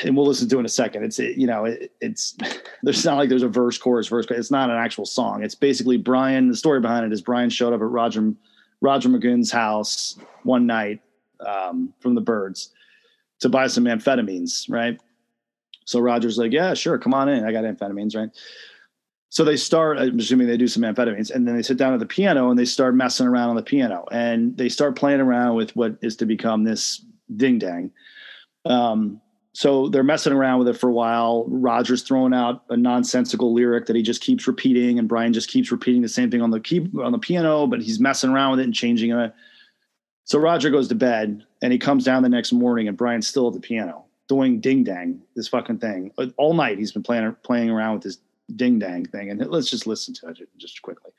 [0.04, 1.04] and we'll listen to it in a second.
[1.04, 2.36] It's you know it, it's
[2.82, 4.26] there's not like there's a verse, chorus, verse.
[4.30, 5.42] It's not an actual song.
[5.42, 6.48] It's basically Brian.
[6.48, 8.32] The story behind it is Brian showed up at Roger
[8.80, 11.00] Roger McGuinn's house one night
[11.44, 12.70] um, from the Birds
[13.40, 15.00] to buy some amphetamines, right?
[15.84, 17.44] So Roger's like, yeah, sure, come on in.
[17.44, 18.30] I got amphetamines, right?
[19.28, 21.98] So they start, I'm assuming they do some amphetamines, and then they sit down at
[21.98, 25.56] the piano and they start messing around on the piano, and they start playing around
[25.56, 27.04] with what is to become this
[27.36, 27.90] ding dang.
[28.64, 29.20] Um,
[29.54, 31.44] so they're messing around with it for a while.
[31.46, 35.70] Roger's throwing out a nonsensical lyric that he just keeps repeating, and Brian just keeps
[35.70, 38.60] repeating the same thing on the key on the piano, but he's messing around with
[38.60, 39.32] it and changing it.
[40.24, 43.46] So Roger goes to bed, and he comes down the next morning, and Brian's still
[43.46, 46.78] at the piano doing ding dang this fucking thing uh, all night.
[46.78, 48.18] He's been playing playing around with this
[48.56, 51.12] ding dang thing, and let's just listen to it just quickly.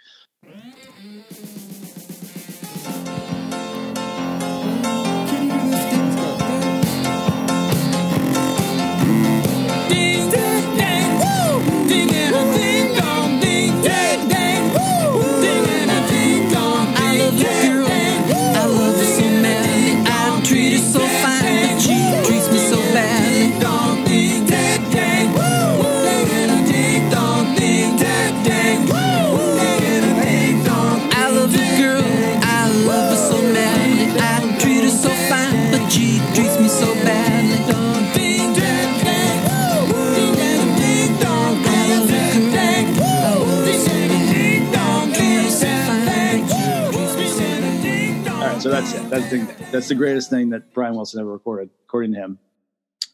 [48.86, 49.10] That's it.
[49.10, 52.40] That's the, that's the greatest thing that Brian Wilson ever recorded, according to him.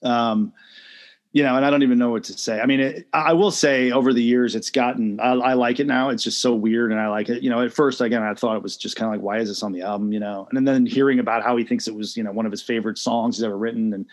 [0.03, 0.53] Um,
[1.33, 2.59] you know, and I don't even know what to say.
[2.59, 5.87] I mean, it, I will say over the years, it's gotten, I, I, like it
[5.87, 6.09] now.
[6.09, 6.91] It's just so weird.
[6.91, 7.41] And I like it.
[7.41, 9.47] You know, at first, again, I thought it was just kind of like, why is
[9.47, 10.11] this on the album?
[10.11, 12.51] You know, and then hearing about how he thinks it was, you know, one of
[12.51, 13.93] his favorite songs he's ever written.
[13.93, 14.07] And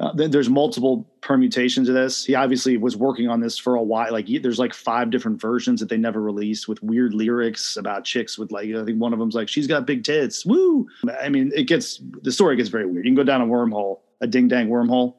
[0.00, 2.24] uh, there's multiple permutations of this.
[2.24, 4.12] He obviously was working on this for a while.
[4.12, 8.38] Like there's like five different versions that they never released with weird lyrics about chicks
[8.38, 10.46] with like, I think one of them's like, she's got big tits.
[10.46, 10.86] Woo.
[11.20, 13.04] I mean, it gets, the story gets very weird.
[13.04, 15.16] You can go down a wormhole, a ding dang wormhole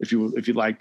[0.00, 0.78] if you if you like.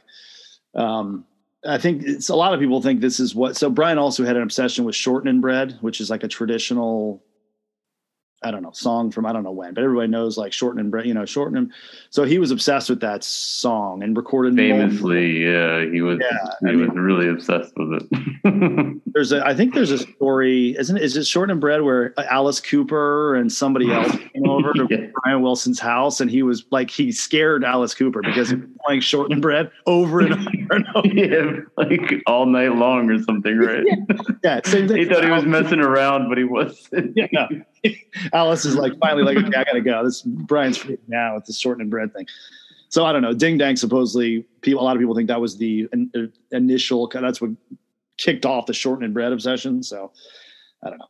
[0.76, 1.26] Um,
[1.66, 3.56] I think it's a lot of people think this is what.
[3.56, 7.24] So Brian also had an obsession with shortening bread, which is like a traditional
[8.44, 10.92] I don't know, song from I don't know when, but everybody knows like Shorten and
[10.92, 11.72] shortening, you know, Shorten shortening.
[12.10, 15.44] So he was obsessed with that song and recorded famously.
[15.44, 16.20] Yeah, he was.
[16.22, 19.02] Yeah, he I was mean, really obsessed with it.
[19.14, 21.04] there's a, I think there's a story, isn't it?
[21.04, 25.08] Is it shortening bread where Alice Cooper and somebody else came over to yeah.
[25.22, 29.02] Brian Wilson's house and he was like he scared Alice Cooper because he was playing
[29.02, 31.08] shortening bread over and over and over.
[31.14, 33.84] yeah, like all night long or something, right?
[33.86, 34.98] yeah, yeah same thing.
[34.98, 37.16] He thought he was messing around, but he wasn't.
[37.16, 37.48] yeah.
[38.34, 40.04] Alice is like finally like, okay, I gotta go.
[40.04, 42.28] This Brian's freaking now with the shortening bread thing.
[42.90, 43.34] So I don't know.
[43.34, 47.08] Ding Dang supposedly people a lot of people think that was the in, uh, initial
[47.08, 47.52] that's what
[48.18, 49.84] kicked off the shortening bread obsession.
[49.84, 50.12] So
[50.84, 51.08] I don't know.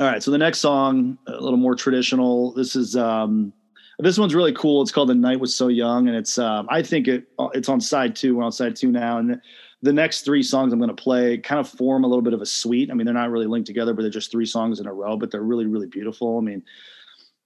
[0.00, 2.52] All right, so the next song, a little more traditional.
[2.52, 3.52] This is um
[4.00, 4.82] this one's really cool.
[4.82, 7.80] It's called "The Night Was So Young," and it's um, I think it it's on
[7.80, 8.36] side two.
[8.36, 9.40] We're on side two now, and
[9.84, 12.40] the next three songs I'm going to play kind of form a little bit of
[12.40, 12.90] a suite.
[12.90, 15.18] I mean, they're not really linked together, but they're just three songs in a row,
[15.18, 16.38] but they're really, really beautiful.
[16.38, 16.62] I mean,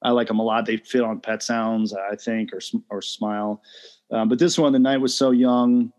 [0.03, 0.65] I like them a lot.
[0.65, 3.61] They fit on Pet Sounds, I think, or or Smile.
[4.13, 5.93] Um, but this one, the night was so young.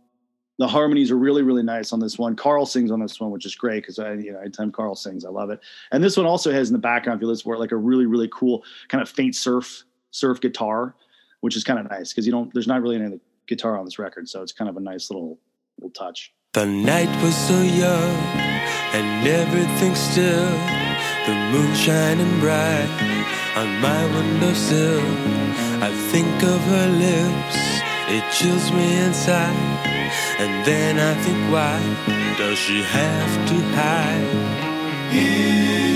[0.60, 2.38] The harmonies are really, really nice on this one.
[2.38, 5.26] Carl sings on this one, which is great because I, you know, anytime Carl sings,
[5.26, 5.60] I love it.
[5.92, 7.78] And this one also has in the background, if you listen for it, like a
[7.78, 10.96] really, really cool kind of faint surf surf guitar,
[11.42, 12.54] which is kind of nice because you don't.
[12.54, 15.38] There's not really any guitar on this record, so it's kind of a nice little
[15.80, 16.34] little touch.
[16.54, 18.16] The night was so young
[18.98, 20.52] and everything still.
[21.28, 22.90] The moon shining bright
[23.56, 25.02] on my windowsill.
[25.82, 27.58] I think of her lips,
[28.16, 29.56] it chills me inside.
[30.40, 31.78] And then I think, why
[32.38, 35.89] does she have to hide?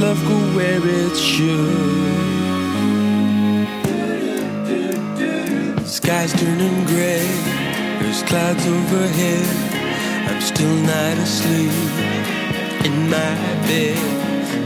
[0.00, 2.16] Love go where it should.
[5.86, 7.26] Sky's turning gray,
[8.00, 9.46] there's clouds overhead.
[10.28, 11.72] I'm still not asleep
[12.84, 13.34] in my
[13.66, 13.96] bed.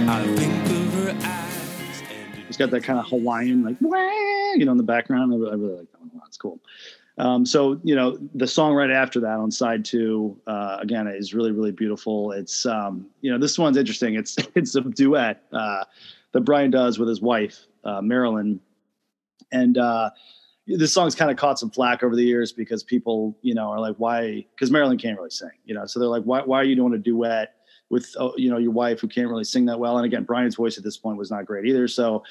[0.08, 2.02] I think of her eyes.
[2.48, 5.32] It's got that kind of Hawaiian, like, you know, in the background.
[5.32, 6.26] I really, I really like that one a lot.
[6.26, 6.58] It's cool.
[7.20, 11.34] Um, so you know the song right after that on side two uh, again is
[11.34, 12.32] really really beautiful.
[12.32, 14.14] It's um, you know this one's interesting.
[14.14, 15.84] It's it's a duet uh,
[16.32, 18.58] that Brian does with his wife uh, Marilyn,
[19.52, 20.10] and uh,
[20.66, 23.80] this song's kind of caught some flack over the years because people you know are
[23.80, 24.46] like why?
[24.54, 25.84] Because Marilyn can't really sing you know?
[25.84, 27.56] So they're like why why are you doing a duet
[27.90, 29.98] with uh, you know your wife who can't really sing that well?
[29.98, 31.86] And again Brian's voice at this point was not great either.
[31.86, 32.22] So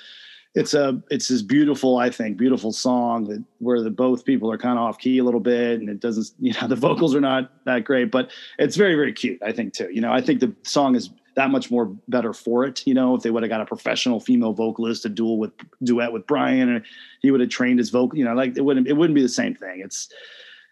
[0.56, 4.58] it's a it's this beautiful i think beautiful song that where the both people are
[4.58, 7.22] kind of off key a little bit and it doesn't you know the vocals are
[7.22, 9.90] not that great but it's very very cute i think too.
[9.92, 13.16] You know i think the song is that much more better for it you know
[13.16, 15.52] if they would have got a professional female vocalist to duel with
[15.84, 16.86] duet with brian and
[17.22, 19.30] he would have trained his vocal you know like it wouldn't it wouldn't be the
[19.30, 19.82] same thing.
[19.82, 20.10] It's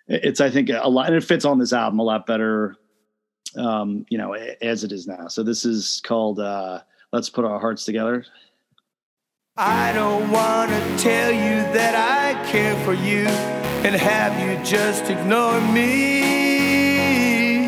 [0.10, 2.76] it's i think a lot and it fits on this album a lot better
[3.58, 5.28] um you know as it is now.
[5.28, 6.82] So this is called uh
[7.14, 8.26] let's put our hearts together
[9.60, 15.10] I don't want to tell you that I care for you and have you just
[15.10, 17.66] ignore me.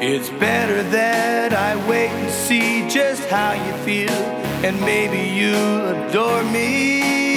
[0.00, 4.10] It's better that I wait and see just how you feel,
[4.66, 7.27] and maybe you'll adore me.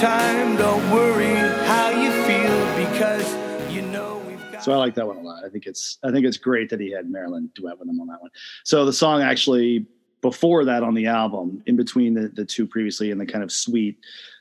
[0.00, 1.34] Time, don't worry
[1.66, 3.34] how you feel because
[3.72, 4.62] you know we've got.
[4.62, 5.44] So I like that one a lot.
[5.44, 8.06] I think it's I think it's great that he had Marilyn duet with him on
[8.06, 8.30] that one.
[8.62, 9.86] So the song actually
[10.20, 13.50] before that on the album, in between the the two previously and the kind of
[13.50, 13.98] sweet.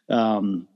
[0.10, 0.68] Um,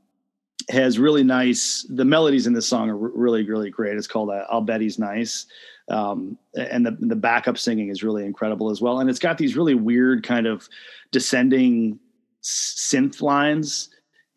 [0.69, 4.45] has really nice the melodies in this song are really really great it's called uh,
[4.51, 5.47] i'll bet he's nice
[5.89, 9.57] um, and the the backup singing is really incredible as well and it's got these
[9.57, 10.69] really weird kind of
[11.11, 11.99] descending
[12.43, 13.89] synth lines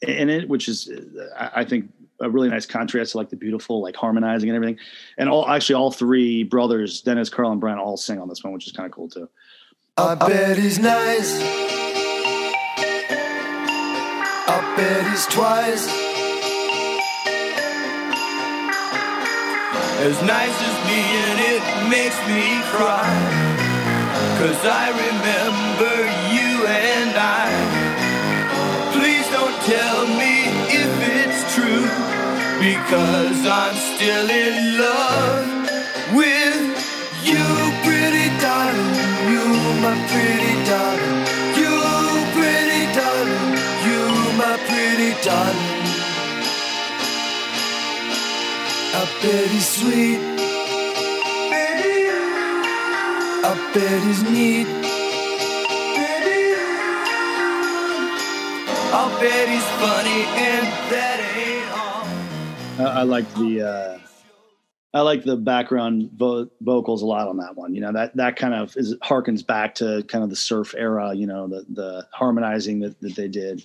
[0.08, 1.90] in it which is uh, i think
[2.20, 4.78] a really nice contrast to like the beautiful like harmonizing and everything.
[5.18, 8.52] And all actually all three brothers dennis carl and brian all sing on this one
[8.52, 9.28] which is kind of cool too.
[9.96, 11.40] I bet he's nice.
[14.46, 15.88] I bet he's twice
[20.04, 23.06] as nice as me and it makes me cry.
[24.38, 25.94] Cause I remember
[26.33, 26.33] you
[32.68, 35.48] because I'm still in love
[36.18, 36.64] with
[37.28, 37.44] you
[37.86, 38.94] pretty darling
[39.32, 39.44] you
[39.84, 41.16] my pretty darling
[41.60, 41.74] you
[42.36, 43.46] pretty darling
[43.86, 44.00] you
[44.40, 45.84] my pretty darling
[49.24, 50.20] bet he's sweet.
[53.48, 54.68] I bet he's neat.
[59.00, 61.13] I bet he's funny, and all.
[62.78, 63.98] I, I like the uh,
[64.92, 67.74] I like the background vo- vocals a lot on that one.
[67.74, 71.14] You know that that kind of is harkens back to kind of the surf era.
[71.14, 73.64] You know the the harmonizing that that they did,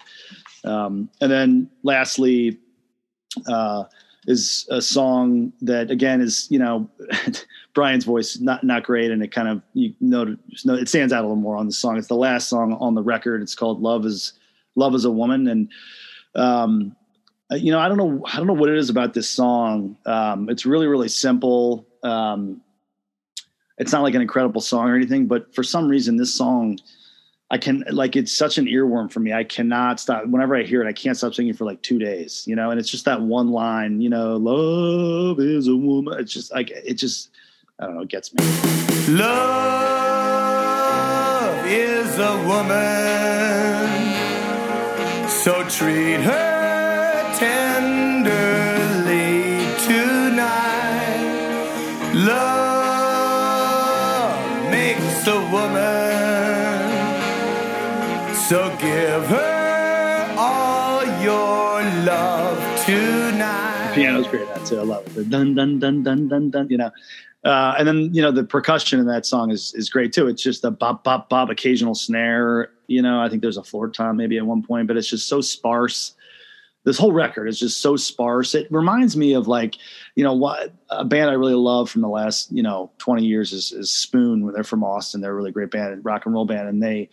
[0.64, 2.60] um, and then lastly.
[3.48, 3.84] Uh,
[4.28, 6.90] is a song that again is you know
[7.74, 10.36] Brian's voice not not great and it kind of you know
[10.66, 11.98] it stands out a little more on the song.
[11.98, 13.42] It's the last song on the record.
[13.42, 14.34] It's called Love is
[14.76, 15.70] Love is a Woman and
[16.36, 16.96] um
[17.52, 19.98] you know I don't know I don't know what it is about this song.
[20.06, 21.88] Um it's really really simple.
[22.04, 22.62] Um
[23.78, 26.80] it's not like an incredible song or anything but for some reason this song
[27.52, 29.34] I can like it's such an earworm for me.
[29.34, 30.24] I cannot stop.
[30.28, 32.44] Whenever I hear it, I can't stop singing for like two days.
[32.46, 34.02] You know, and it's just that one line.
[34.02, 36.20] You know, love is a woman.
[36.20, 37.32] It's just like it just
[37.80, 38.02] I don't know.
[38.02, 38.46] It gets me.
[39.16, 39.80] Love
[41.66, 43.90] is a woman,
[45.28, 46.49] so treat her
[64.30, 64.80] great at that too.
[64.80, 65.16] I love it.
[65.16, 66.70] The dun dun dun dun dun dun.
[66.70, 66.92] You know,
[67.44, 70.28] uh, and then you know the percussion in that song is is great too.
[70.28, 72.72] It's just a bop bop bop, occasional snare.
[72.88, 75.28] You know, I think there's a floor tom maybe at one point, but it's just
[75.28, 76.16] so sparse.
[76.86, 78.56] This whole record is just so sparse.
[78.56, 79.76] It reminds me of like,
[80.16, 83.54] you know, what a band I really love from the last you know 20 years
[83.54, 84.52] is, is Spoon.
[84.54, 85.22] They're from Austin.
[85.22, 87.10] They're a really great band, rock and roll band, and they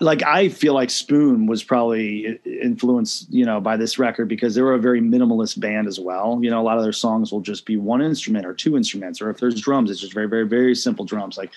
[0.00, 4.62] like I feel like Spoon was probably influenced, you know, by this record because they
[4.62, 6.38] were a very minimalist band as well.
[6.42, 9.20] You know, a lot of their songs will just be one instrument or two instruments,
[9.20, 11.36] or if there's drums, it's just very, very, very simple drums.
[11.36, 11.50] Like,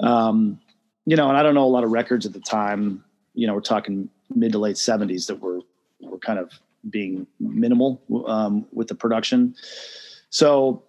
[0.00, 0.58] um,
[1.04, 3.04] you know, and I don't know a lot of records at the time.
[3.34, 5.60] You know, we're talking mid to late '70s that were
[6.00, 6.50] were kind of
[6.90, 9.54] being minimal um, with the production.
[10.30, 10.82] So,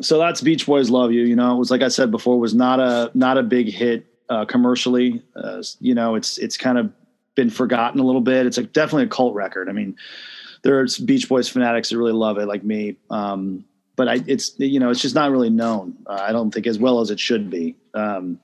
[0.00, 2.54] so that's Beach Boys "Love You." You know, it was like I said before, was
[2.54, 5.22] not a not a big hit uh, commercially.
[5.36, 6.92] Uh, you know, it's it's kind of
[7.34, 8.46] been forgotten a little bit.
[8.46, 9.68] It's a, definitely a cult record.
[9.68, 9.96] I mean,
[10.62, 12.96] there's Beach Boys fanatics that really love it, like me.
[13.10, 13.64] Um,
[13.96, 15.96] but I, it's you know, it's just not really known.
[16.06, 17.76] Uh, I don't think as well as it should be.
[17.94, 18.40] Um,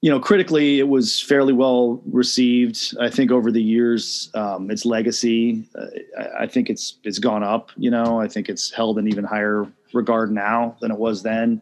[0.00, 2.96] you know, critically, it was fairly well received.
[3.00, 5.86] I think over the years, um, its legacy, uh,
[6.18, 7.70] I, I think it's it's gone up.
[7.76, 11.60] You know, I think it's held an even higher regard now than it was then.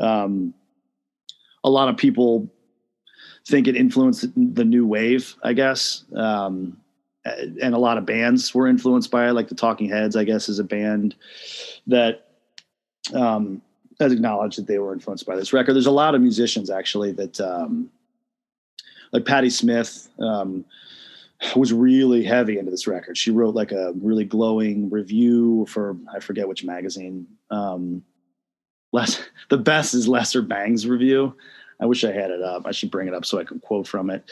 [0.00, 0.54] Um,
[1.64, 2.48] a lot of people
[3.46, 6.04] think it influenced the new wave, I guess.
[6.14, 6.78] Um,
[7.24, 10.48] and a lot of bands were influenced by it, like the Talking Heads, I guess,
[10.48, 11.14] is a band
[11.86, 12.28] that
[13.14, 13.62] um,
[13.98, 15.72] has acknowledged that they were influenced by this record.
[15.74, 17.90] There's a lot of musicians actually that, um,
[19.12, 20.64] like Patti Smith, um,
[21.56, 23.16] was really heavy into this record.
[23.18, 27.26] She wrote like a really glowing review for I forget which magazine.
[27.50, 28.02] Um,
[28.94, 29.20] less
[29.50, 31.36] the best is Lester Bangs' review.
[31.80, 32.66] I wish I had it up.
[32.66, 34.24] I should bring it up so I can quote from it.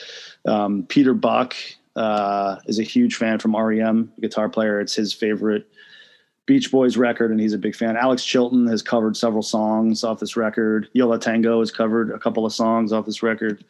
[0.47, 1.55] Um, Peter Buck
[1.97, 4.81] uh, is a huge fan from REM, guitar player.
[4.81, 5.69] It's his favorite
[6.47, 7.97] Beach Boys record, and he's a big fan.
[7.97, 10.89] Alex Chilton has covered several songs off this record.
[10.93, 13.65] Yo La Tengo has covered a couple of songs off this record.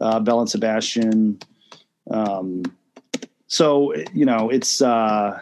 [0.00, 1.38] Uh, Belle and Sebastian.
[2.10, 2.62] Um,
[3.48, 5.40] so you know, it's uh,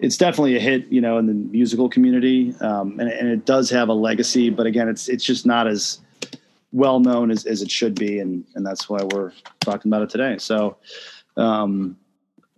[0.00, 3.68] it's definitely a hit, you know, in the musical community, um, and, and, it does
[3.70, 4.50] have a legacy.
[4.50, 6.00] But again, it's it's just not as
[6.72, 10.10] well known as, as it should be, and and that's why we're talking about it
[10.10, 10.38] today.
[10.38, 10.78] So,
[11.36, 11.96] um,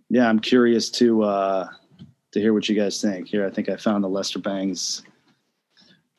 [0.09, 1.69] yeah, I'm curious to uh,
[2.31, 3.27] to hear what you guys think.
[3.27, 5.03] Here, I think I found the Lester Bangs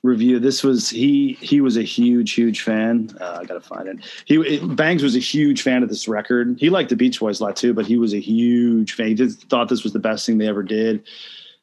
[0.05, 0.39] review.
[0.39, 3.11] This was he he was a huge huge fan.
[3.21, 3.99] Uh, I gotta find it.
[4.27, 6.57] He it, Bangs was a huge fan of this record.
[6.61, 9.17] He liked the Beach Boys a lot too, but he was a huge fan.
[9.17, 11.05] He thought this was the best thing they ever did.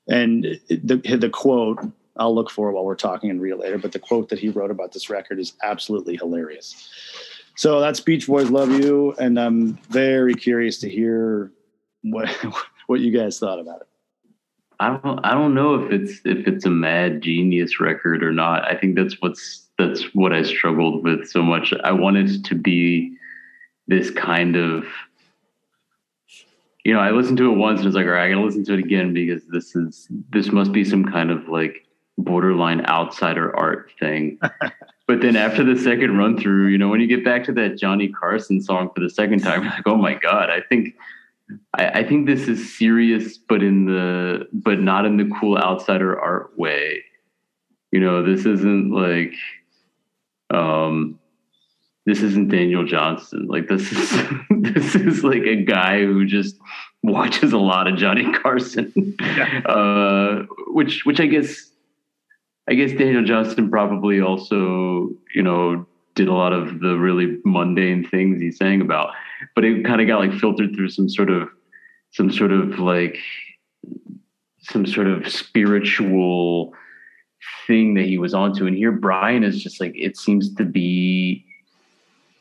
[0.09, 1.79] And the the quote
[2.17, 3.77] I'll look for while we're talking and read later.
[3.77, 6.89] But the quote that he wrote about this record is absolutely hilarious.
[7.55, 11.51] So that's Beach Boys Love You, and I'm very curious to hear
[12.01, 12.27] what
[12.87, 13.87] what you guys thought about it.
[14.81, 18.67] I don't I don't know if it's if it's a mad genius record or not.
[18.67, 21.71] I think that's what's that's what I struggled with so much.
[21.83, 23.15] I wanted to be
[23.87, 24.85] this kind of
[26.83, 28.65] you know, I listened to it once and it's like, all right, I gotta listen
[28.65, 31.85] to it again because this is this must be some kind of like
[32.17, 34.39] borderline outsider art thing.
[35.07, 37.77] but then after the second run through, you know, when you get back to that
[37.77, 40.95] Johnny Carson song for the second time, you're like, oh my God, I think
[41.73, 46.19] I, I think this is serious, but in the but not in the cool outsider
[46.19, 47.03] art way.
[47.91, 49.33] You know, this isn't like
[50.53, 51.19] um
[52.05, 53.47] this isn't Daniel Johnston.
[53.47, 54.11] Like this is
[54.49, 56.57] this is like a guy who just
[57.03, 58.93] watches a lot of Johnny Carson.
[59.19, 59.61] Yeah.
[59.71, 61.71] Uh, which which I guess
[62.69, 65.85] I guess Daniel Johnston probably also, you know,
[66.15, 69.13] did a lot of the really mundane things he sang about
[69.55, 71.49] but it kind of got like filtered through some sort of
[72.11, 73.17] some sort of like
[74.61, 76.73] some sort of spiritual
[77.65, 78.67] thing that he was onto.
[78.67, 81.45] And here brian is just like it seems to be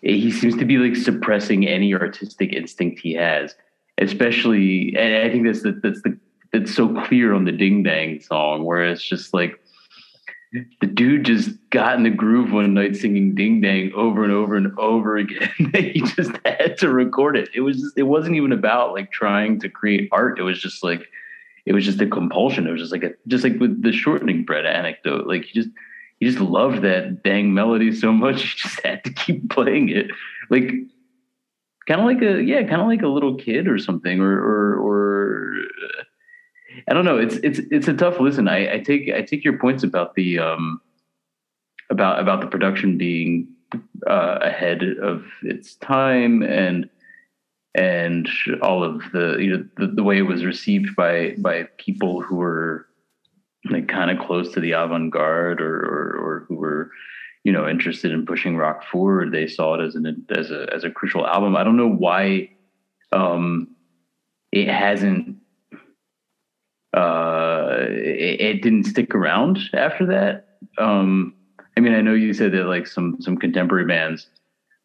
[0.03, 3.55] he seems to be like suppressing any artistic instinct he has
[3.99, 6.19] especially and i think that's the, that's the
[6.53, 9.61] it's so clear on the ding dang song where it's just like
[10.53, 14.57] the dude just got in the groove one night singing ding dang over and over
[14.57, 15.51] and over again.
[15.75, 17.49] He just had to record it.
[17.55, 20.39] It was just, it wasn't even about like trying to create art.
[20.39, 21.07] It was just like
[21.67, 22.67] it was just a compulsion.
[22.67, 25.27] It was just like a just like with the shortening bread anecdote.
[25.27, 25.71] Like he just
[26.19, 30.11] he just loved that dang melody so much he just had to keep playing it.
[30.51, 30.73] Like
[31.87, 34.81] kind of like a yeah kind of like a little kid or something or or
[34.81, 35.55] or
[36.89, 37.19] I don't know.
[37.19, 38.49] It's it's it's a tough listen.
[38.49, 40.81] I, I take I take your points about the um
[41.91, 43.49] about about the production being
[44.09, 46.89] uh, ahead of its time and
[47.75, 48.29] and
[48.63, 52.37] all of the you know the, the way it was received by by people who
[52.37, 52.87] were
[53.71, 56.91] like kind of close to the avant-garde or, or or who were
[57.45, 60.83] you know interested in pushing rock forward they saw it as an as a as
[60.83, 62.51] a crucial album i don't know why
[63.13, 63.69] um
[64.51, 65.37] it hasn't
[66.95, 70.57] uh, it, it, didn't stick around after that.
[70.79, 71.35] Um,
[71.77, 74.29] I mean, I know you said that like some some contemporary bands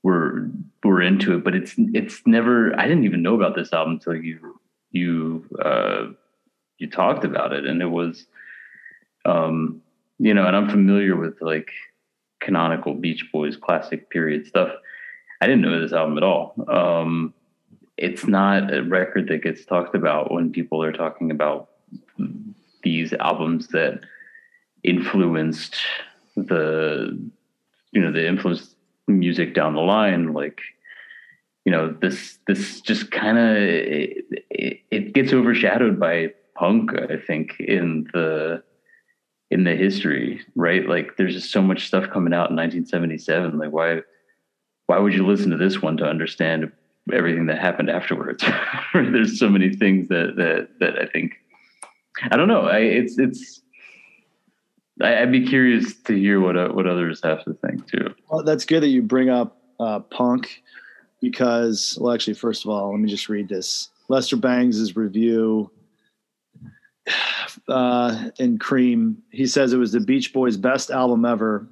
[0.04, 0.50] were
[0.84, 2.80] were into it, but it's it's never.
[2.80, 4.60] I didn't even know about this album until you
[4.92, 6.08] you uh,
[6.78, 8.28] you talked about it, and it was,
[9.26, 9.82] um,
[10.20, 11.72] you know, and I'm familiar with like
[12.40, 14.70] canonical Beach Boys classic period stuff.
[15.42, 16.54] I didn't know this album at all.
[16.68, 17.34] Um,
[17.98, 21.70] it's not a record that gets talked about when people are talking about
[22.84, 24.02] these albums that
[24.84, 25.78] influenced
[26.36, 27.18] the
[27.92, 28.76] you know the influenced
[29.08, 30.62] music down the line like
[31.64, 37.18] you know this this just kind of it, it, it, gets overshadowed by punk i
[37.18, 38.62] think in the
[39.52, 40.88] in the history right?
[40.88, 44.02] Like there's just so much stuff coming out in 1977 like why
[44.88, 46.72] why would you listen to this one to understand
[47.12, 48.44] everything that happened afterwards?
[48.94, 51.34] There's so many things that that that i think
[52.24, 52.62] I don't know.
[52.62, 53.62] I, it's it's.
[55.02, 58.14] I, would be curious to hear what uh, what others have to think too.
[58.30, 60.64] Well, that's good that you bring up uh, punk
[61.22, 63.90] because, well, actually, first of all, let me just read this.
[64.08, 65.72] Lester Bangs' review
[67.68, 69.18] uh, in Creem.
[69.32, 71.68] He says it was the Beach Boys' best album ever,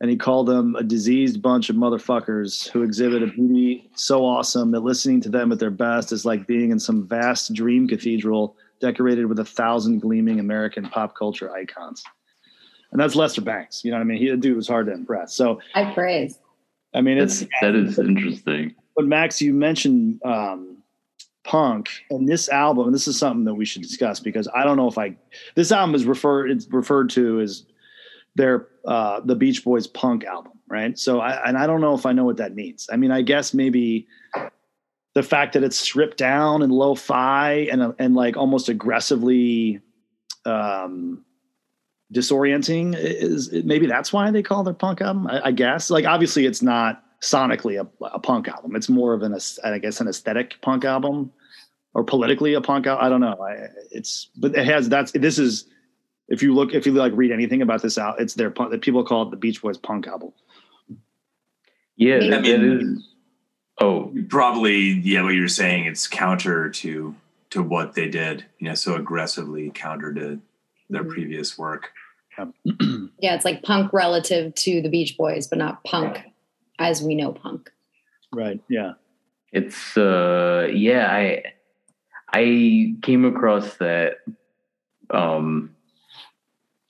[0.00, 4.72] and he called them a diseased bunch of motherfuckers who exhibit a beauty so awesome
[4.72, 8.56] that listening to them at their best is like being in some vast dream cathedral
[8.80, 12.02] decorated with a thousand gleaming American pop culture icons.
[12.92, 13.82] And that's Lester Bangs.
[13.84, 14.18] You know what I mean?
[14.18, 15.34] He, the dude was hard to impress.
[15.34, 16.38] So I praise.
[16.94, 18.74] I mean, it's that is interesting.
[18.94, 20.78] But Max, you mentioned um,
[21.44, 22.92] punk, and this album.
[22.92, 25.16] This is something that we should discuss because I don't know if I.
[25.54, 26.50] This album is referred.
[26.50, 27.64] It's referred to as
[28.34, 30.98] their uh, the Beach Boys punk album, right?
[30.98, 32.88] So, I, and I don't know if I know what that means.
[32.90, 34.06] I mean, I guess maybe
[35.16, 39.80] the fact that it's stripped down and lo-fi and and like almost aggressively
[40.44, 41.24] um
[42.12, 42.94] disorienting.
[42.94, 45.26] Is maybe that's why they call their punk album?
[45.26, 45.88] I, I guess.
[45.88, 48.76] Like obviously, it's not sonically a, a punk album.
[48.76, 51.32] It's more of an, I guess, an aesthetic punk album,
[51.94, 53.02] or politically a punk album.
[53.02, 53.42] I don't know.
[53.42, 55.64] I, it's but it has that's this is
[56.28, 58.70] if you look if you like read anything about this out, it's their punk.
[58.70, 60.34] that People call it the Beach Boys punk album.
[61.96, 63.12] Yeah, I mean- is.
[63.78, 67.14] Oh, Probably, yeah, what you're saying, it's counter to
[67.50, 70.40] to what they did, you know, so aggressively counter to
[70.90, 71.08] their Mhm.
[71.10, 71.92] previous work.
[73.18, 76.18] Yeah, it's like punk relative to the Beach Boys, but not punk
[76.78, 77.70] as we know punk.
[78.32, 78.60] Right.
[78.68, 78.94] Yeah.
[79.52, 81.42] It's uh yeah, I
[82.32, 84.18] I came across that
[85.10, 85.75] um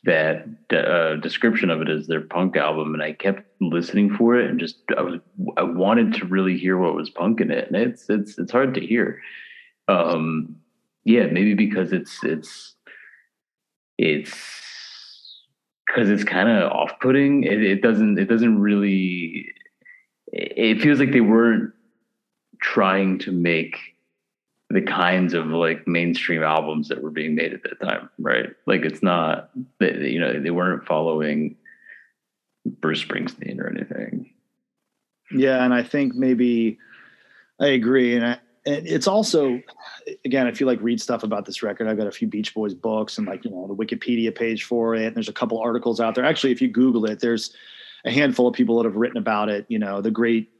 [0.06, 4.48] that uh, description of it as their punk album and I kept listening for it
[4.48, 5.20] and just I was
[5.56, 8.74] I wanted to really hear what was punk in it and it's it's it's hard
[8.74, 9.20] to hear.
[9.88, 10.56] Um
[11.04, 12.74] yeah, maybe because it's it's
[13.98, 14.34] it's
[15.86, 17.44] because it's kind of off-putting.
[17.44, 19.46] It, it doesn't it doesn't really
[20.32, 21.72] it feels like they weren't
[22.60, 23.76] trying to make
[24.70, 28.50] the kinds of like mainstream albums that were being made at that time, right?
[28.66, 31.56] Like it's not that you know they weren't following
[32.64, 34.32] Bruce Springsteen or anything.
[35.30, 36.78] Yeah, and I think maybe
[37.60, 39.62] I agree, and, I, it's also
[40.24, 42.74] again, if you like read stuff about this record, I've got a few Beach Boys
[42.74, 45.06] books and like you know the Wikipedia page for it.
[45.06, 46.24] And there's a couple articles out there.
[46.24, 47.54] Actually, if you Google it, there's
[48.04, 49.66] a handful of people that have written about it.
[49.68, 50.50] You know, the great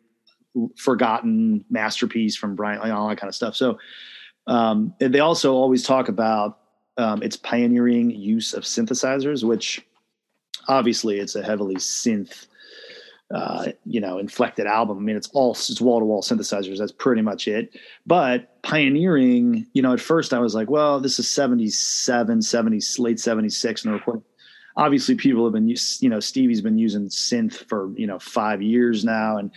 [0.76, 3.56] forgotten masterpiece from Brian, like, all that kind of stuff.
[3.56, 3.78] So
[4.46, 6.58] um, they also always talk about
[6.96, 9.84] um, its pioneering use of synthesizers, which
[10.68, 12.46] obviously it's a heavily synth
[13.34, 14.98] uh, you know, inflected album.
[14.98, 16.78] I mean, it's all it's wall to wall synthesizers.
[16.78, 17.76] That's pretty much it.
[18.06, 23.18] But pioneering, you know, at first I was like, well, this is 77, 70, late
[23.18, 24.22] 76 and recording.
[24.76, 29.04] Obviously, people have been, you know, Stevie's been using synth for, you know, five years
[29.04, 29.38] now.
[29.38, 29.50] And,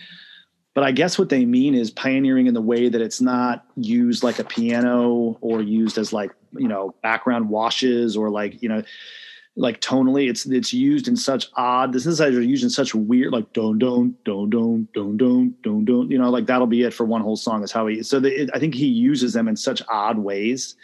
[0.74, 4.22] but I guess what they mean is pioneering in the way that it's not used
[4.22, 8.82] like a piano or used as like, you know, background washes or like, you know,
[9.56, 10.30] like tonally.
[10.30, 13.78] It's it's used in such odd the synthesizers are used in such weird like don
[13.78, 17.20] don don don don don don don you know like that'll be it for one
[17.20, 19.82] whole song is how he so the, it, i think he uses them in such
[19.88, 20.76] odd ways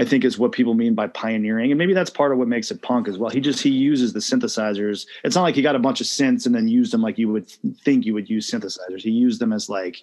[0.00, 1.70] i think is what people mean by pioneering.
[1.70, 3.30] And maybe that's part of what makes it punk as well.
[3.30, 5.06] He just he uses the synthesizers.
[5.24, 7.28] It's not like he got a bunch of synths and then used them like you
[7.34, 7.48] would
[7.84, 9.02] think you would use synthesizers.
[9.02, 9.96] He used them as like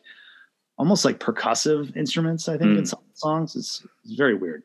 [0.78, 2.88] almost like percussive instruments i think in Mm.
[2.88, 3.56] some songs.
[3.56, 3.72] It's,
[4.04, 4.62] it's very weird.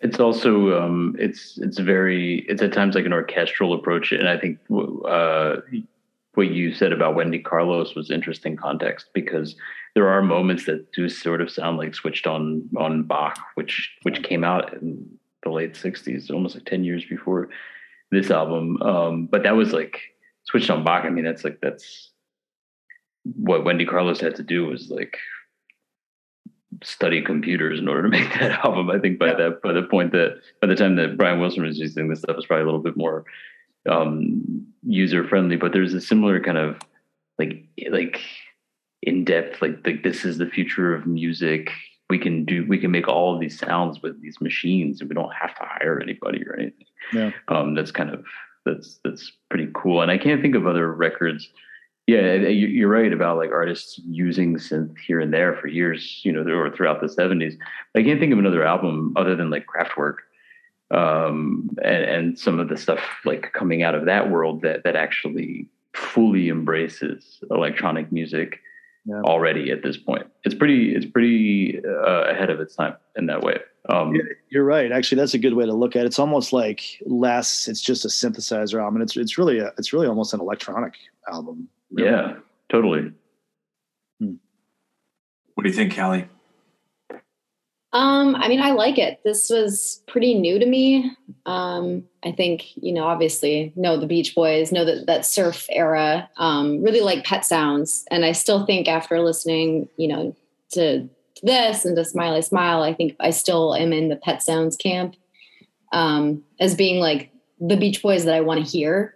[0.00, 0.50] It's also
[0.82, 4.58] um, it's it's very it's at times like an orchestral approach, and I think
[5.06, 5.56] uh,
[6.36, 9.56] what you said about Wendy Carlos was interesting context because
[9.94, 14.22] there are moments that do sort of sound like switched on on Bach, which which
[14.22, 15.06] came out in
[15.42, 17.48] the late '60s, almost like ten years before
[18.10, 18.80] this album.
[18.82, 20.00] Um, but that was like
[20.44, 21.04] switched on Bach.
[21.04, 22.10] I mean, that's like that's
[23.36, 25.16] what Wendy Carlos had to do was like
[26.82, 28.90] study computers in order to make that album.
[28.90, 29.34] I think by Yeah.
[29.36, 32.36] that by the point that by the time that Brian Wilson was using this stuff,
[32.36, 33.24] was probably a little bit more
[33.88, 35.56] um, user friendly.
[35.56, 36.76] But there's a similar kind of
[37.38, 38.20] like like
[39.02, 41.70] in depth like like this is the future of music.
[42.10, 45.14] We can do we can make all of these sounds with these machines, and we
[45.14, 46.86] don't have to hire anybody or anything.
[47.12, 47.30] Yeah.
[47.48, 48.24] Um, that's kind of
[48.64, 50.02] that's that's pretty cool.
[50.02, 51.48] And I can't think of other records
[52.06, 56.32] yeah, you- you're right about like artists using synth here and there for years, you
[56.32, 57.56] know, or throughout the 70s.
[57.94, 60.16] I can't think of another album other than like Kraftwerk
[60.94, 64.96] um, and, and some of the stuff like coming out of that world that that
[64.96, 68.60] actually fully embraces electronic music
[69.06, 69.20] Yeah.
[69.22, 70.26] already at this point.
[70.44, 73.58] It's pretty it's pretty uh, ahead of its time in that way.
[73.90, 74.14] Um,
[74.48, 74.90] You're right.
[74.90, 76.06] Actually, that's a good way to look at it.
[76.06, 77.68] It's almost like less.
[77.68, 78.96] It's just a synthesizer album.
[78.96, 80.94] And it's it's really a, it's really almost an electronic
[81.30, 81.68] album.
[81.90, 82.10] really.
[82.10, 82.36] yeah,
[82.70, 83.12] totally.
[85.56, 86.26] What do you think, Callie?
[87.94, 89.20] Um, I mean, I like it.
[89.24, 91.12] This was pretty new to me.
[91.46, 96.28] Um, I think, you know, obviously know the Beach Boys, know that that surf era,
[96.36, 98.04] um, really like Pet Sounds.
[98.10, 100.36] And I still think after listening, you know,
[100.72, 104.42] to, to this and to Smiley Smile, I think I still am in the Pet
[104.42, 105.14] Sounds camp
[105.92, 107.30] um, as being like
[107.60, 109.14] the Beach Boys that I want to hear.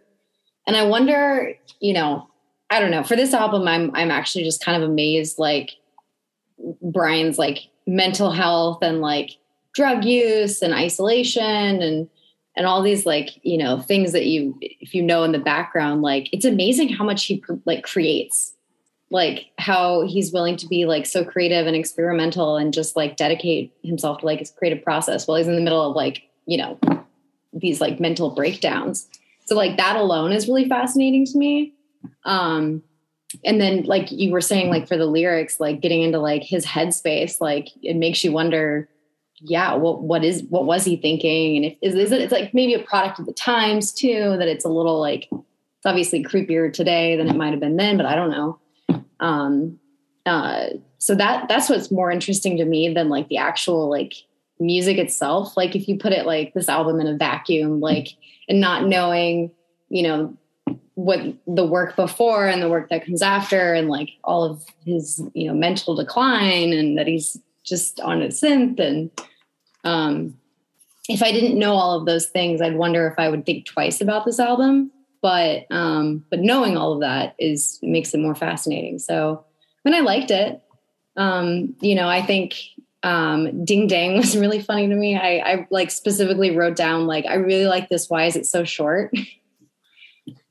[0.68, 2.28] And I wonder, you know,
[2.70, 3.02] I don't know.
[3.02, 5.72] For this album, I'm I'm actually just kind of amazed, like
[6.82, 9.30] Brian's like mental health and like
[9.74, 12.08] drug use and isolation and
[12.56, 16.02] and all these like you know things that you if you know in the background
[16.02, 18.54] like it's amazing how much he like creates
[19.10, 23.72] like how he's willing to be like so creative and experimental and just like dedicate
[23.82, 26.78] himself to like his creative process while he's in the middle of like you know
[27.52, 29.08] these like mental breakdowns.
[29.46, 31.74] So like that alone is really fascinating to me.
[32.24, 32.82] Um,
[33.44, 36.64] and then like you were saying, like for the lyrics, like getting into like his
[36.64, 38.88] headspace, like it makes you wonder,
[39.40, 41.56] yeah, what what is what was he thinking?
[41.56, 44.48] And if is, is it it's like maybe a product of the times too, that
[44.48, 48.06] it's a little like it's obviously creepier today than it might have been then, but
[48.06, 48.58] I don't know.
[49.20, 49.78] Um
[50.24, 50.68] uh
[50.98, 54.14] so that that's what's more interesting to me than like the actual like
[54.58, 55.56] music itself.
[55.56, 58.08] Like if you put it like this album in a vacuum, like
[58.48, 59.50] and not knowing,
[59.90, 60.36] you know,
[60.98, 65.22] what the work before and the work that comes after and like all of his
[65.32, 69.08] you know mental decline and that he's just on a synth and
[69.84, 70.36] um
[71.08, 74.00] if i didn't know all of those things i'd wonder if i would think twice
[74.00, 74.90] about this album.
[75.22, 78.98] But um but knowing all of that is makes it more fascinating.
[78.98, 79.44] So
[79.84, 80.60] and i liked it.
[81.16, 82.56] Um you know i think
[83.04, 85.16] um ding dang was really funny to me.
[85.16, 88.10] I i like specifically wrote down like i really like this.
[88.10, 89.14] Why is it so short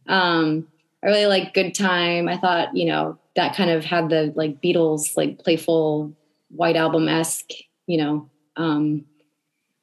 [0.08, 0.68] um
[1.04, 2.28] i really like good time.
[2.28, 6.14] I thought you know that kind of had the like beatles like playful
[6.50, 7.52] white album-esque
[7.86, 9.06] you know um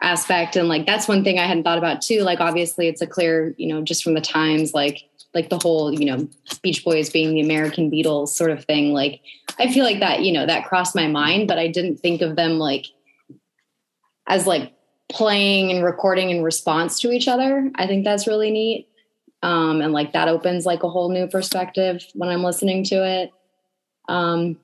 [0.03, 0.57] aspect.
[0.57, 2.21] And like that's one thing i hadn't thought about too.
[2.21, 5.03] Like obviously it's a clear you know just from the times like
[5.35, 6.29] like the whole you know
[6.63, 8.93] beach boys being the american beatles sort of thing.
[8.93, 9.21] Like
[9.59, 12.35] i feel like that you know that crossed my mind but i didn't think of
[12.35, 12.87] them like
[14.27, 14.73] as like
[15.09, 17.71] playing and recording in response to each other.
[17.75, 18.89] I think that's really neat
[19.45, 23.31] um and like that opens like a whole new perspective when i'm listening to it.
[24.09, 24.59] Um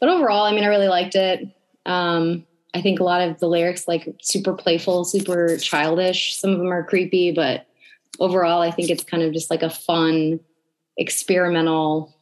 [0.00, 1.48] but overall i mean i really liked it.
[1.86, 6.36] Um i think a lot of the lyrics like super playful super childish.
[6.36, 7.66] Some of them are creepy but
[8.20, 10.40] overall i think it's kind of just like a fun
[10.96, 12.14] experimental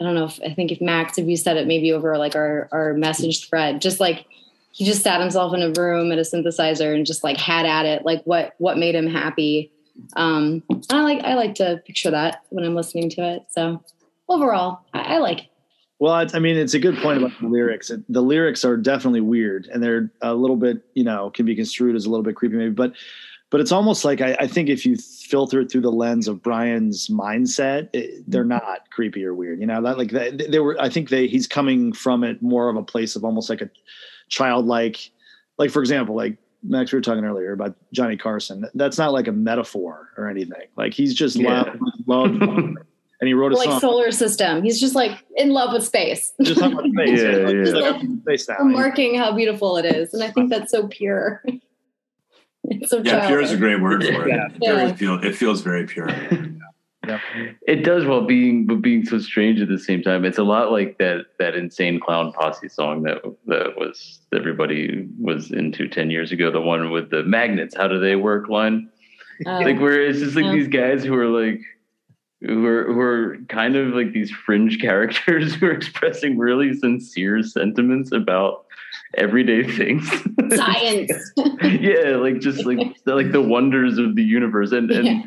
[0.00, 2.34] i don't know if i think if max if you said it maybe over like
[2.34, 4.24] our our message thread just like
[4.72, 7.84] he just sat himself in a room at a synthesizer and just like had at
[7.84, 9.70] it like what what made him happy
[10.16, 13.82] um i like i like to picture that when i'm listening to it so
[14.28, 15.50] overall i, I like it
[15.98, 17.90] Well, I, I mean, it's a good point about the lyrics.
[18.08, 21.96] The lyrics are definitely weird, and they're a little bit, you know, can be construed
[21.96, 22.70] as a little bit creepy, maybe.
[22.70, 22.92] But,
[23.50, 26.40] but it's almost like I, I think if you filter it through the lens of
[26.40, 29.58] Brian's mindset, it, they're not creepy or weird.
[29.58, 30.80] You know, that like they, they were.
[30.80, 33.70] I think they he's coming from it more of a place of almost like a
[34.28, 35.10] childlike,
[35.58, 38.66] like for example, like Max, we were talking earlier about Johnny Carson.
[38.74, 40.62] That's not like a metaphor or anything.
[40.76, 41.72] Like he's just Yeah.
[42.06, 42.78] loved, loved
[43.20, 43.80] and he wrote a like song.
[43.80, 47.20] solar system he's just like in love with space just talking about space.
[47.22, 47.74] Yeah, Like, he's yeah.
[47.80, 48.58] like, I'm in space now.
[48.58, 51.42] remarking how beautiful it is and i think that's so pure
[52.64, 54.30] it's so Yeah, pure is a great word for it.
[54.30, 54.48] Yeah.
[54.60, 54.88] Yeah.
[54.90, 56.08] it, feel, it feels very pure.
[57.66, 60.24] It does while being but being so strange at the same time.
[60.24, 65.50] It's a lot like that that insane clown posse song that that was everybody was
[65.50, 66.50] into ten years ago.
[66.50, 67.76] The one with the magnets.
[67.76, 68.48] How do they work?
[68.48, 68.88] Line
[69.46, 70.52] Um, like where it's just like Yeah.
[70.52, 71.60] these guys who are like
[72.40, 77.42] who are who are kind of like these fringe characters who are expressing really sincere
[77.42, 78.64] sentiments about
[79.16, 80.08] everyday things.
[80.54, 81.12] science
[81.62, 85.22] yeah, like just like the, like the wonders of the universe, and and Yeah.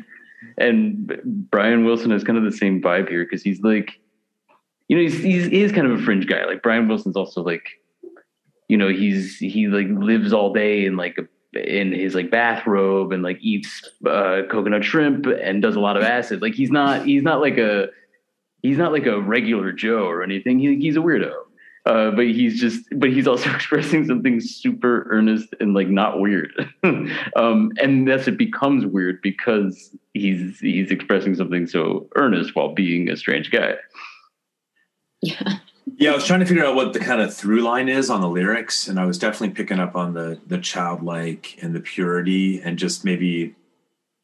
[0.58, 4.00] And Brian Wilson has kind of the same vibe here because he's like,
[4.88, 6.44] you know, he's, he's he is kind of a fringe guy.
[6.44, 7.66] Like Brian Wilson's also like,
[8.68, 11.28] you know, he's he like lives all day in like a,
[11.58, 16.02] in his like bathrobe and like eats uh, coconut shrimp and does a lot of
[16.02, 16.42] acid.
[16.42, 17.88] Like he's not he's not like a
[18.62, 20.58] he's not like a regular Joe or anything.
[20.58, 21.32] He, he's a weirdo.
[21.84, 26.52] Uh, but he's just, but he's also expressing something super earnest and like not weird.
[27.36, 33.08] um, and thus it becomes weird because he's he's expressing something so earnest while being
[33.08, 33.74] a strange guy.
[35.22, 35.58] yeah
[35.96, 38.20] Yeah, I was trying to figure out what the kind of through line is on
[38.20, 42.60] the lyrics, and I was definitely picking up on the the childlike and the purity,
[42.60, 43.56] and just maybe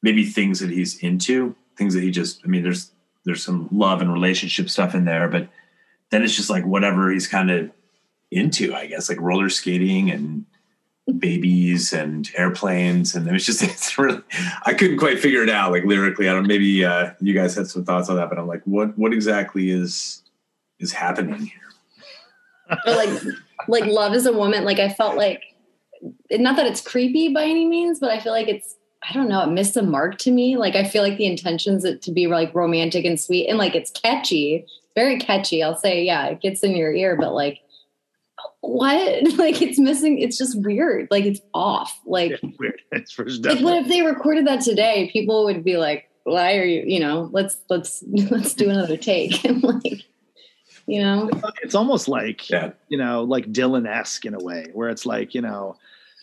[0.02, 2.40] maybe things that he's into, things that he just.
[2.44, 2.92] I mean, there's
[3.24, 5.48] there's some love and relationship stuff in there, but
[6.10, 7.70] then it's just like whatever he's kind of
[8.30, 10.44] into, I guess, like roller skating and
[11.18, 14.22] babies and airplanes, and it was just it's really.
[14.64, 16.28] I couldn't quite figure it out, like lyrically.
[16.28, 16.46] I don't.
[16.46, 19.70] Maybe uh, you guys had some thoughts on that, but I'm like, what what exactly
[19.70, 20.22] is
[20.78, 21.68] is happening here?
[22.86, 23.22] like
[23.68, 25.42] like love is a woman like i felt like
[26.32, 28.76] not that it's creepy by any means but i feel like it's
[29.08, 31.84] i don't know it missed a mark to me like i feel like the intentions
[31.84, 35.62] it to be like romantic and sweet and like it's catchy very catchy.
[35.62, 37.60] I'll say yeah it gets in your ear but like
[38.60, 39.22] what?
[39.38, 41.08] Like it's missing it's just weird.
[41.10, 41.98] Like it's off.
[42.06, 42.80] Like Yeah, weird.
[42.92, 45.10] It's for like what if they recorded that today?
[45.12, 49.44] People would be like why are you you know let's let's let's do another take.
[49.44, 50.04] And like
[50.86, 51.28] you know?
[51.62, 52.70] It's almost like Yeah.
[52.88, 55.76] you know, like Dylan esque in a way, where it's like you know,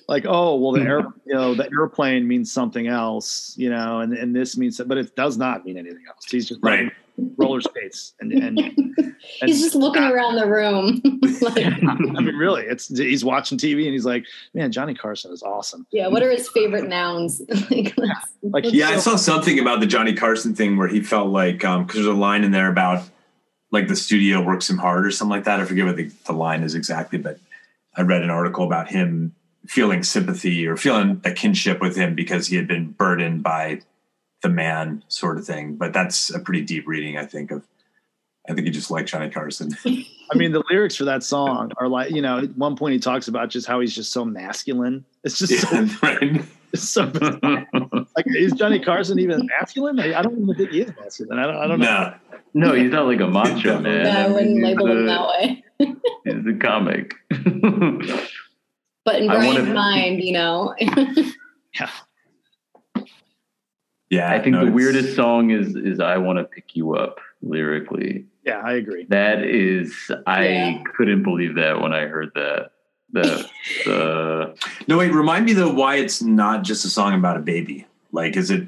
[0.07, 4.13] like oh well the air you know the airplane means something else you know and
[4.13, 6.91] and this means but it does not mean anything else he's just Right.
[7.37, 11.01] roller skates and and, and He's just looking around the room.
[11.41, 15.41] like, I mean really it's he's watching TV and he's like man Johnny Carson is
[15.41, 17.41] awesome yeah, what are his favorite nouns?
[17.71, 21.29] like, let's- like Yeah, I saw something about the Johnny Carson thing where he felt
[21.29, 23.03] like um, because there's a line in there about
[23.71, 25.59] like the studio works him hard or something like that.
[25.59, 27.39] I forget what the, the line is exactly, but
[27.97, 29.33] I read an article about him
[29.67, 33.81] feeling sympathy or feeling a kinship with him because he had been burdened by
[34.41, 35.75] the man sort of thing.
[35.75, 37.51] But that's a pretty deep reading, I think.
[37.51, 37.63] Of
[38.47, 39.75] I think he just liked Johnny Carson.
[39.85, 42.99] I mean the lyrics for that song are like you know at one point he
[42.99, 46.45] talks about just how he's just so masculine it's just so, Yeah, right.
[46.73, 47.03] it's so
[48.15, 51.45] like is Johnny Carson even masculine I, I don't even think he is masculine I
[51.45, 52.13] don't I don't know
[52.55, 54.05] No, no, he's not like a macho man.
[54.05, 55.63] yeah, I wouldn't he's label him that way.
[56.23, 57.13] He's a comic.
[59.05, 61.89] But in I wanna- Brian's mind, you know, yeah
[64.09, 64.31] yeah.
[64.31, 67.19] I think no, the it's- weirdest song is is "I Want to Pick You Up"
[67.41, 68.25] lyrically.
[68.45, 70.83] yeah I agree That is, I Yeah.
[70.95, 72.71] couldn't believe that when I heard that.
[73.11, 73.47] The
[73.85, 74.55] the
[74.87, 75.13] No, wait.
[75.13, 77.85] Remind me though why it's not just a song about a baby.
[78.11, 78.67] Like, is it?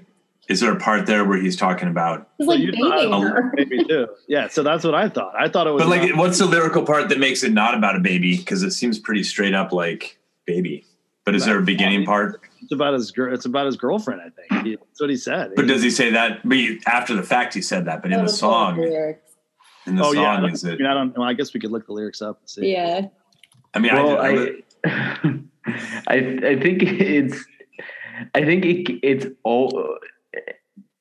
[0.49, 2.29] Is there a part there where he's talking about?
[2.38, 3.51] he's like you bathing thought- her.
[3.55, 6.38] maybe too yeah so that's what I thought I thought it was But like, what's
[6.39, 8.38] the lyrical part that makes it not about a baby?
[8.38, 10.16] Because it seems pretty straight up like
[10.47, 10.85] baby.
[11.25, 12.39] But is there a beginning part?
[12.61, 13.33] It's about his girl.
[13.33, 14.21] It's about his girlfriend.
[14.21, 15.51] I think He- that's what he said.
[15.55, 16.39] But does he say that?
[16.47, 18.01] But he, after the fact, he said that.
[18.01, 19.29] But in the song, lyrics.
[19.85, 20.79] in the oh yeah, song, is I it?
[20.79, 21.23] mean, I don't know.
[21.23, 22.71] I guess we could look the lyrics up and see.
[22.71, 23.07] Yeah.
[23.73, 25.39] I mean, well, I, I,
[26.07, 27.43] I, I think it's,
[28.33, 29.97] I think it, it's all,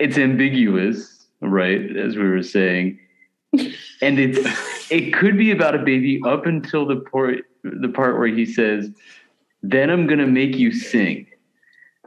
[0.01, 1.97] it's ambiguous, right?
[1.97, 2.99] As we were saying,
[4.03, 8.27] and it's, it could be about a baby up until the part, the part where
[8.27, 8.91] he says,
[9.71, 11.27] "Then I'm gonna make you sing."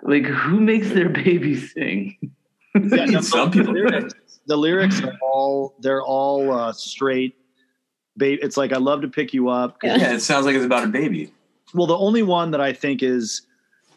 [0.02, 2.18] Like, who makes their baby sing?
[2.76, 4.14] Yeah, no, Some the people lyrics,
[4.46, 7.36] the lyrics are all they're all uh, straight.
[8.18, 9.78] Babe, it's like I love to pick you up.
[9.84, 11.32] yeah, it sounds like it's about a baby.
[11.74, 13.44] Well, the only one that I think is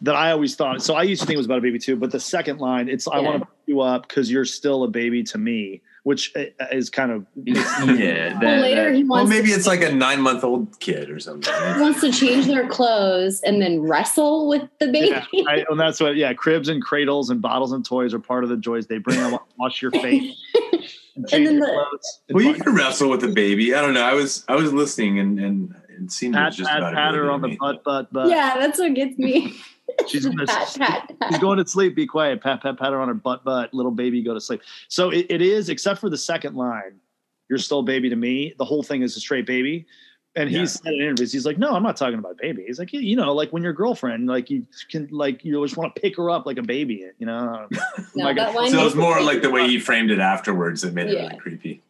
[0.02, 0.82] that I always thought.
[0.82, 1.96] So I used to think it was about a baby too.
[1.96, 4.88] But the second line, it's I want to pick you up because you're still a
[4.88, 8.38] baby to me, which uh, is kind of yeah.
[8.40, 11.52] Well, later that- he Well, maybe to, it's like a nine-month-old kid or something.
[11.74, 15.08] he wants to change their clothes and then wrestle with the baby.
[15.32, 15.64] yeah, right?
[15.70, 16.32] and that's what yeah.
[16.34, 19.18] Cribs and cradles and bottles and toys are part of the joys they bring.
[19.20, 20.34] I wash your face.
[21.14, 22.20] And, change then your the- clothes.
[22.30, 23.74] Well, you can wrestle with a baby.
[23.74, 24.02] I don't know.
[24.02, 27.18] I was I was listening and and it seemed pat just pat about pat a
[27.18, 28.30] her on the butt butt butt.
[28.30, 29.54] yeah, that's what gets me.
[30.08, 31.28] She's gonna pat, pat, pat.
[31.30, 31.94] She's going to sleep.
[31.94, 32.40] Be quiet.
[32.42, 33.72] Pat, pat, pat her on her butt, butt.
[33.74, 34.60] Little baby, go to sleep.
[34.88, 37.00] So it, it is, except for the second line,
[37.48, 39.86] "You're still baby to me." The whole thing is a straight baby.
[40.34, 40.60] And Yeah.
[40.60, 43.00] he said in interviews, he's like, "No, I'm not talking about baby." He's like, "You-
[43.00, 46.16] "You know, like when your girlfriend, like you can, like you always want to pick
[46.16, 47.66] her up like a baby, you know."
[47.98, 50.18] Oh no, Like, that line So makes it's more like the way he framed it
[50.20, 51.22] afterwards that made it Yeah.
[51.26, 51.82] really creepy.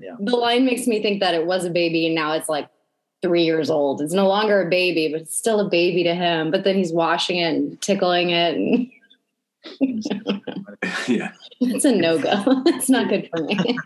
[0.00, 2.68] Yeah, the line makes me think that it was a baby and now it's like
[3.22, 4.00] three years old.
[4.00, 6.50] It's no longer a baby, but it's still a baby to him.
[6.50, 8.90] But then he's washing it and tickling it, and
[11.08, 11.32] yeah.
[11.60, 12.42] it's a no go.
[12.66, 13.78] it's not good for me.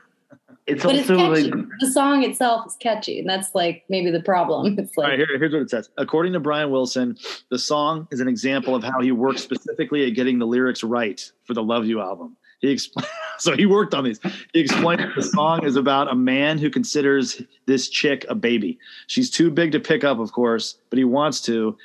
[0.66, 1.50] It's But it's also catchy.
[1.50, 4.76] like the song itself is catchy, and that's like maybe the problem.
[4.78, 5.90] It's like right, here, here's what it says.
[5.98, 7.16] According to Brian Wilson,
[7.50, 11.20] the song is an example of how he worked specifically at getting the lyrics right
[11.44, 12.36] for the Love You album.
[12.62, 13.04] He expl-
[13.38, 14.20] so he worked on these.
[14.54, 18.78] He explained the song is about a man who considers this chick a baby.
[19.08, 21.76] She's too big to pick up, of course, but he wants to.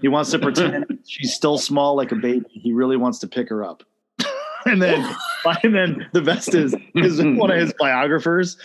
[0.00, 2.46] He wants to pretend she's still small like a baby.
[2.50, 3.84] He really wants to pick her up.
[4.66, 5.14] and then,
[5.62, 8.56] and then the best is is one of his biographers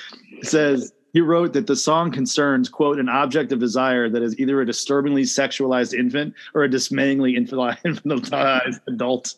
[0.41, 4.61] says he wrote that the song concerns quote an object of desire that is either
[4.61, 9.33] a disturbingly sexualized infant or a dismayingly infantilized adult.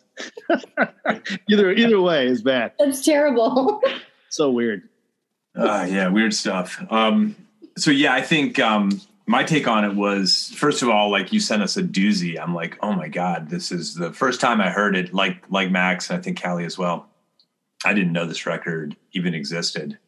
[1.48, 2.72] either either way is bad.
[2.78, 3.80] that's terrible.
[4.28, 4.88] So weird.
[5.56, 6.80] Uh, yeah, weird stuff.
[6.88, 7.34] Um,
[7.76, 11.40] so yeah, I think um, my take on it was first of all, like you
[11.40, 12.38] sent us a doozy.
[12.38, 15.12] I'm like, oh my god, this is the first time I heard it.
[15.12, 17.08] Like like Max, and I think Callie as well.
[17.84, 19.98] I didn't know this record even existed,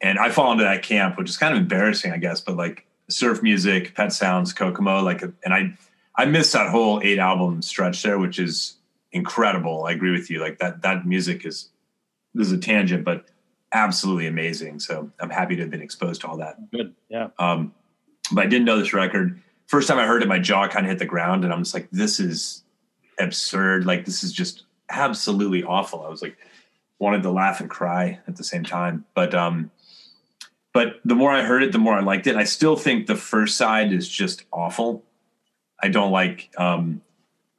[0.00, 2.40] and I fall into that camp, which is kind of embarrassing, I guess.
[2.40, 5.76] But like surf music, Pet Sounds, Kokomo, like, and I
[6.16, 8.76] I missed that whole eight album stretch there, which is
[9.12, 9.84] incredible.
[9.84, 10.40] I agree with you.
[10.40, 11.70] Like that that music is
[12.34, 13.26] this is a tangent, but
[13.72, 14.80] absolutely amazing.
[14.80, 16.70] So I'm happy to have been exposed to all that.
[16.70, 16.94] Good.
[17.08, 17.28] Yeah.
[17.38, 17.74] Um,
[18.32, 19.40] but I didn't know this record.
[19.66, 21.74] First time I heard it, my jaw kind of hit the ground, and I'm just
[21.74, 22.62] like, "This is
[23.18, 23.84] absurd!
[23.84, 26.36] Like this is just absolutely awful." I was like,
[26.98, 29.04] wanted to laugh and cry at the same time.
[29.14, 29.70] But um,
[30.78, 32.36] but the more I heard it, the more I liked it.
[32.36, 35.02] I still think the first side is just awful.
[35.82, 36.50] I don't like.
[36.56, 37.02] Um,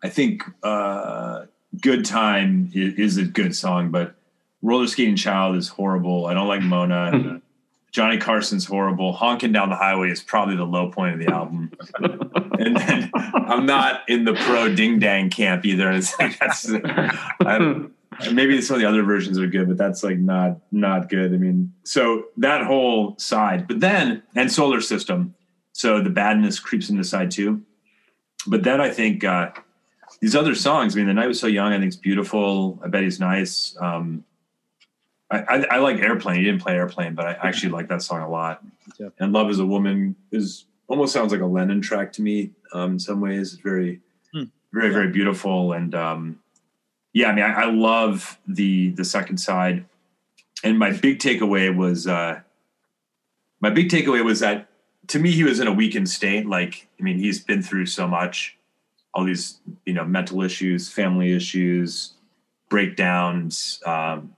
[0.01, 1.43] I think uh,
[1.82, 4.15] "Good Time" is, is a good song, but
[4.61, 6.28] "Roller Skating Child" is horrible.
[6.28, 7.41] I don't like Mona.
[7.91, 9.11] Johnny Carson's horrible.
[9.11, 11.74] Honking Down the Highway is probably the low point of the album.
[11.99, 15.91] and then I'm not in the pro ding dang camp either.
[15.99, 17.91] It's like that's I don't,
[18.32, 21.34] maybe some of the other versions are good, but that's like not not good.
[21.34, 25.36] I mean, so that whole side, but then and solar system.
[25.74, 27.62] So the badness creeps into side too.
[28.47, 29.51] But then I think uh,
[30.22, 30.95] these other songs.
[30.95, 31.72] I mean, the night was so young.
[31.72, 32.80] I think it's beautiful.
[32.84, 33.76] I bet he's nice.
[33.80, 34.24] Um,
[35.32, 36.38] I, I, I like Airplane.
[36.38, 38.64] He didn't play Airplane, but I actually like that song a lot.
[38.99, 39.10] Yeah.
[39.20, 42.93] And Love is a Woman is almost sounds like a Lennon track to me um,
[42.93, 43.53] in some ways.
[43.53, 44.01] It's very,
[44.34, 44.45] Hmm.
[44.74, 45.74] very, very beautiful.
[45.74, 46.39] And um,
[47.14, 49.86] yeah, I mean, I, I love the the second side.
[50.64, 52.41] And my big takeaway was uh,
[53.62, 54.70] my big takeaway was that
[55.07, 56.45] to me he was in a weakened state.
[56.45, 58.57] Like, I mean, he's been through so much,
[59.14, 62.14] all these you know mental issues, family issues,
[62.70, 63.82] breakdowns.
[63.86, 64.36] Um,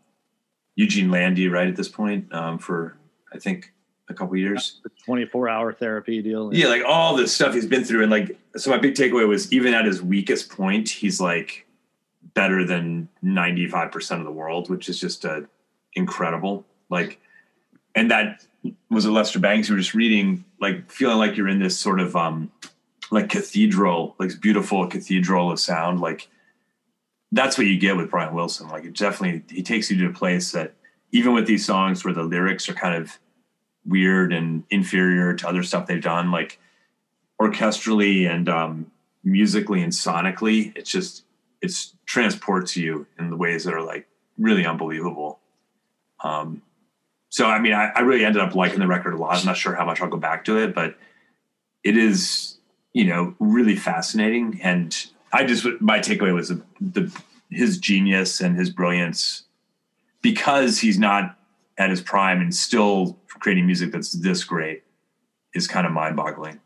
[0.76, 2.98] Eugene Landy, right at this point, um, for
[3.34, 3.74] I think
[4.10, 4.80] a couple years.
[5.06, 6.54] 24 hour therapy deal.
[6.54, 8.72] Yeah, like all this stuff he's been through, and like so.
[8.72, 11.66] My big takeaway was even at his weakest point, he's like
[12.34, 15.42] better than ninety five percent of the world, which is just uh,
[15.94, 16.66] incredible.
[16.90, 17.20] Like,
[17.96, 18.46] and that
[18.90, 19.70] was a Lester Bangs.
[19.70, 22.52] You were just reading, like feeling like you're in this sort of um,
[23.12, 26.30] like cathedral, like beautiful cathedral of sound, like
[27.32, 28.68] that's what you get with Brian Wilson.
[28.68, 30.74] Like it definitely he takes you to a place that
[31.12, 33.18] even with these songs where the lyrics are kind of
[33.86, 36.60] weird and inferior to other stuff they've done, like
[37.42, 38.92] orchestrally and um,
[39.24, 41.24] musically and sonically, it's just
[41.62, 44.06] it's transports you in the ways that are like
[44.38, 45.40] really unbelievable.
[46.22, 46.62] Um,
[47.30, 49.38] so I mean, I, I really ended up liking the record a lot.
[49.38, 50.98] I'm not sure how much I'll go back to it, but
[51.86, 52.58] it is
[52.92, 58.58] you know really fascinating and I just my takeaway was the, the his genius and
[58.58, 59.44] his brilliance
[60.22, 61.38] because he's not
[61.78, 64.84] at his prime and still creating music that's this great
[65.54, 66.60] is kind of mind boggling.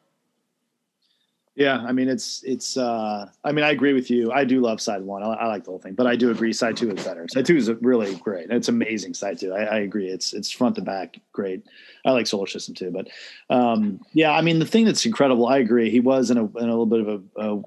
[1.55, 2.75] Yeah, I mean it's it's.
[2.75, 4.29] uh I mean I agree with you.
[4.29, 5.23] I do love side one.
[5.23, 7.25] I, I like the whole thing, but I do agree side two is better.
[7.29, 8.51] Side two is really great.
[8.51, 9.13] It's amazing.
[9.13, 10.07] Side two, I, I agree.
[10.09, 11.63] It's it's front to back great.
[12.05, 13.07] I like Solar System too, but
[13.55, 15.47] um yeah, I mean the thing that's incredible.
[15.47, 15.89] I agree.
[15.89, 17.61] He was in a in a little bit of a, a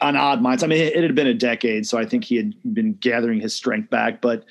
[0.00, 0.62] on odd minds.
[0.62, 3.40] I mean it, it had been a decade, so I think he had been gathering
[3.40, 4.20] his strength back.
[4.20, 4.44] But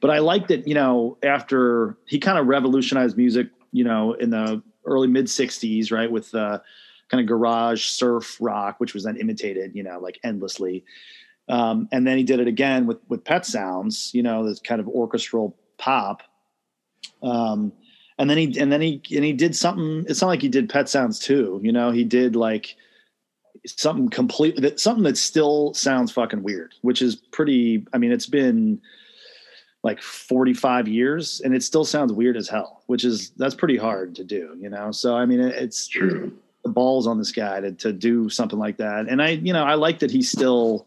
[0.00, 4.30] but I like that you know after he kind of revolutionized music, you know, in
[4.30, 6.34] the early mid '60s, right with.
[6.34, 6.60] uh
[7.08, 10.84] kind of garage surf rock, which was then imitated, you know, like endlessly.
[11.48, 14.80] Um, and then he did it again with with Pet Sounds, you know, this kind
[14.80, 16.22] of orchestral pop.
[17.22, 17.72] Um,
[18.18, 20.04] and then he and then he and he did something.
[20.08, 21.90] It's not like he did Pet Sounds too, you know.
[21.90, 22.76] He did like
[23.66, 27.86] something completely that something that still sounds fucking weird, which is pretty.
[27.92, 28.80] I mean, it's been
[29.84, 34.14] like 45 years and it still sounds weird as hell which is that's pretty hard
[34.16, 36.32] to do you know so i mean it, it's True.
[36.68, 39.08] The balls on this guy to, to do something like that.
[39.08, 40.86] And I, you know, I like that he's still,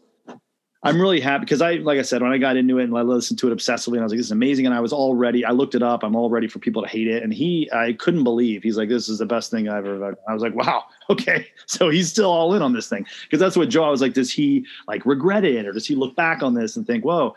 [0.84, 3.02] I'm really happy because I, like I said, when I got into it and I
[3.02, 4.66] listened to it obsessively and I was like, this is amazing.
[4.66, 5.44] And I was all ready.
[5.44, 6.02] I looked it up.
[6.02, 7.22] I'm all ready for people to hate it.
[7.22, 10.14] And he, I couldn't believe he's like, this is the best thing I've ever done.
[10.28, 10.84] I was like, wow.
[11.10, 11.48] Okay.
[11.66, 13.04] So he's still all in on this thing.
[13.30, 15.94] Cause that's what Joe, I was like, does he like regret it or does he
[15.94, 17.34] look back on this and think, whoa,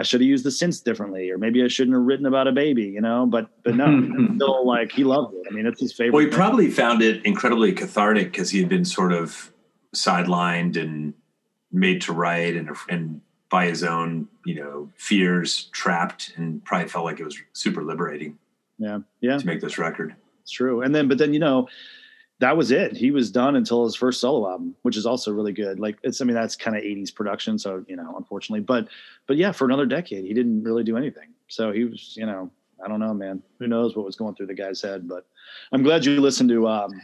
[0.00, 2.52] I should have used the synths differently, or maybe I shouldn't have written about a
[2.52, 3.84] baby, you know, but, but no,
[4.34, 5.46] still like he loved it.
[5.46, 6.14] I mean, it's his favorite.
[6.14, 6.38] Well, he thing.
[6.38, 9.52] probably found it incredibly cathartic because he had been sort of
[9.94, 11.12] sidelined and
[11.70, 13.20] made to write and, and
[13.50, 18.38] by his own, you know, fears trapped and probably felt like it was super liberating
[18.78, 19.00] yeah.
[19.20, 19.36] Yeah.
[19.36, 20.16] to make this record.
[20.40, 20.80] It's true.
[20.80, 21.68] And then, but then, you know,
[22.40, 22.96] that was it.
[22.96, 25.78] He was done until his first solo album, which is also really good.
[25.78, 27.58] Like it's, I mean, that's kind of 80s production.
[27.58, 28.88] So, you know, unfortunately, but,
[29.26, 31.28] but yeah, for another decade, he didn't really do anything.
[31.48, 32.50] So he was, you know,
[32.82, 35.26] I don't know, man, who knows what was going through the guy's head, but
[35.70, 37.00] I'm glad you listened to, um,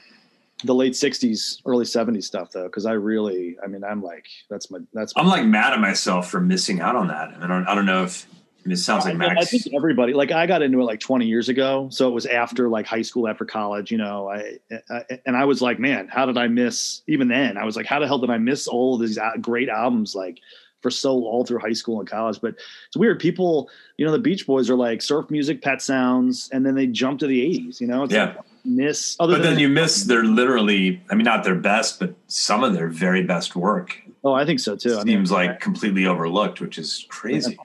[0.64, 2.66] the late 60s, early 70s stuff though.
[2.70, 5.80] Cause I really, I mean, I'm like, that's my, that's my, I'm like mad at
[5.80, 7.34] myself for missing out on that.
[7.43, 8.26] I don't, I don't know if
[8.67, 9.41] Mean, it sounds like Max.
[9.41, 12.27] I think everybody like I got into it like 20 years ago, so it was
[12.27, 13.93] after like high school, after college.
[13.93, 14.59] You know, I,
[14.91, 17.03] I and I was like, man, how did I miss?
[17.07, 19.69] Even then, I was like, how the hell did I miss all of these great
[19.69, 20.41] albums like
[20.83, 22.41] for so all through high school and college?
[22.41, 22.57] But
[22.89, 23.21] it's weird.
[23.21, 26.89] People, you know, the Beach Boys are like surf music, Pet Sounds, and then they
[26.89, 27.81] jump to the 80s.
[27.81, 28.25] You know, it's Yeah.
[28.25, 29.17] like miss.
[29.21, 32.75] Other but then you miss their literally, I mean, not their best, but some of
[32.75, 34.95] their very best work oh, I think so too.
[34.95, 37.57] I mean, seems like completely overlooked, which is crazy.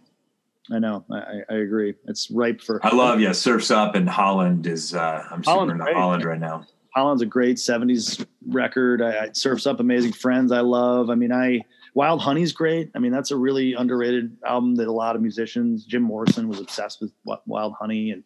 [0.71, 1.95] I know, I, I- agree.
[2.07, 2.79] It's ripe for.
[2.85, 5.95] I love, yeah, Surfs Up and Holland is, uh, I'm super Holland's into great.
[5.95, 6.65] Holland right now.
[6.95, 9.01] Holland's a great '70s record.
[9.01, 10.51] I, I Surfs Up, Amazing Friends.
[10.51, 11.09] I love.
[11.09, 11.61] I mean, I
[11.93, 12.91] Wild Honey's great.
[12.95, 15.85] I mean, that's a really underrated album that a lot of musicians.
[15.85, 17.11] Jim Morrison was obsessed with
[17.45, 18.23] Wild Honey, and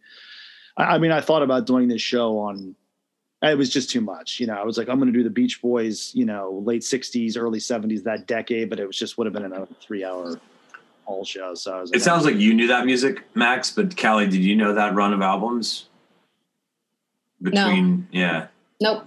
[0.78, 2.76] I, I mean, I thought about doing this show on.
[3.41, 4.56] It was just too much, you know.
[4.56, 7.60] I was like, I'm going to do the Beach Boys, you know, late '60s, early
[7.60, 10.39] '70s, that decade, but it was just would have been another three-hour
[11.06, 11.53] whole show.
[11.56, 14.43] So I was like, It sounds like you knew that music, Max, but Callie, did
[14.43, 15.86] you know that run of albums?
[17.41, 18.47] Between yeah.
[18.82, 19.06] Nope.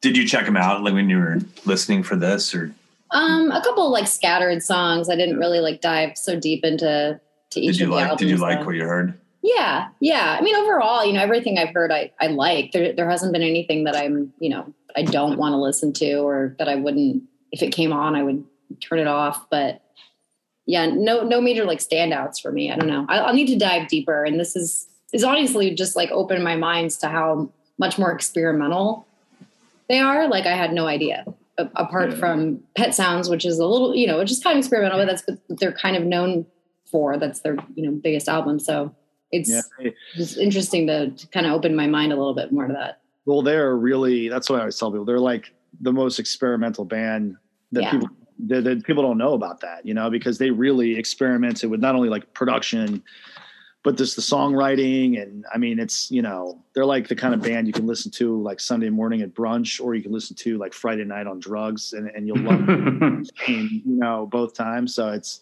[0.00, 2.72] Did you check them out like when you were listening for this or
[3.10, 5.08] Um, a couple like scattered songs.
[5.10, 7.20] I didn't really like dive so deep into
[7.50, 8.20] to each did you of the like albums.
[8.20, 8.66] did you like though.
[8.66, 9.14] what you heard?
[9.42, 10.36] Yeah, yeah.
[10.38, 12.72] I mean, overall, you know, everything I've heard, I I like.
[12.72, 16.14] There there hasn't been anything that I'm, you know, I don't want to listen to,
[16.18, 17.22] or that I wouldn't,
[17.52, 18.44] if it came on, I would
[18.80, 19.48] turn it off.
[19.50, 19.82] But
[20.68, 22.70] yeah, no no major like standouts for me.
[22.70, 23.06] I don't know.
[23.08, 26.54] I, I'll need to dive deeper, and this is is honestly just like opened my
[26.56, 29.06] minds to how much more experimental
[29.88, 30.28] they are.
[30.28, 31.24] Like I had no idea.
[31.56, 32.16] A- Apart Yeah.
[32.16, 35.06] from Pet Sounds, which is a little, you know, which is kind of experimental, but
[35.06, 36.44] that's what they're kind of known
[36.90, 37.16] for.
[37.16, 38.58] That's their, you know, biggest album.
[38.60, 38.94] So
[39.32, 39.90] it's yeah.
[40.16, 43.00] it's interesting to, to kind of open my mind a little bit more to that.
[43.24, 45.06] Well, they're really that's what I always tell people.
[45.06, 47.36] They're like the most experimental band
[47.72, 47.90] that Yeah.
[47.92, 48.08] people
[48.46, 51.94] that, that people don't know about that, you know, because they really experimented with not
[51.94, 53.02] only like production,
[53.82, 55.20] but just the songwriting.
[55.20, 58.10] And I mean, it's you know, they're like the kind of band you can listen
[58.12, 61.40] to like Sunday morning at brunch, or you can listen to like Friday night on
[61.40, 64.94] drugs, and, and you'll love it, you know, both times.
[64.94, 65.40] So it's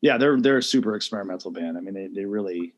[0.00, 1.76] yeah, they're they're a super experimental band.
[1.76, 2.74] I mean, they they really.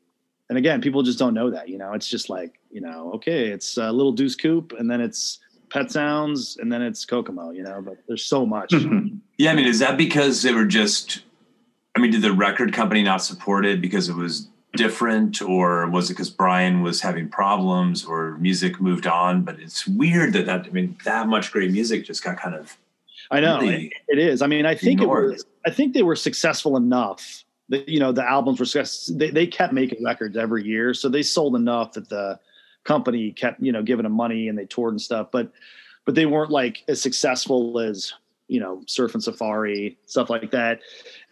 [0.51, 1.95] And again, people just don't know that, you know.
[1.95, 5.39] It's just like, you know, okay, it's a little Deuce Coupe, and then it's
[5.71, 7.83] Pet Sounds, and then it's Kokomo, you know.
[7.85, 8.75] But there's so much.
[9.37, 11.25] Yeah, I mean, is that because they were just
[11.97, 16.11] I mean, did the record company not support it because it was different or was
[16.11, 19.43] it because Brian was having problems or music moved on?
[19.43, 22.77] But it's weird that that I mean that much great music just got kind of
[23.31, 23.93] I know Really?
[24.09, 24.43] it is.
[24.43, 25.45] I mean, I think it was.
[25.67, 29.11] I think they were successful enough that you know the albums were success.
[29.15, 32.39] They, they kept making records every year, so they sold enough that the
[32.85, 35.28] company kept you know giving them money and they toured and stuff.
[35.30, 35.51] But
[36.05, 38.12] but they weren't like as successful as
[38.49, 40.80] you know Surfin' Safari stuff like that.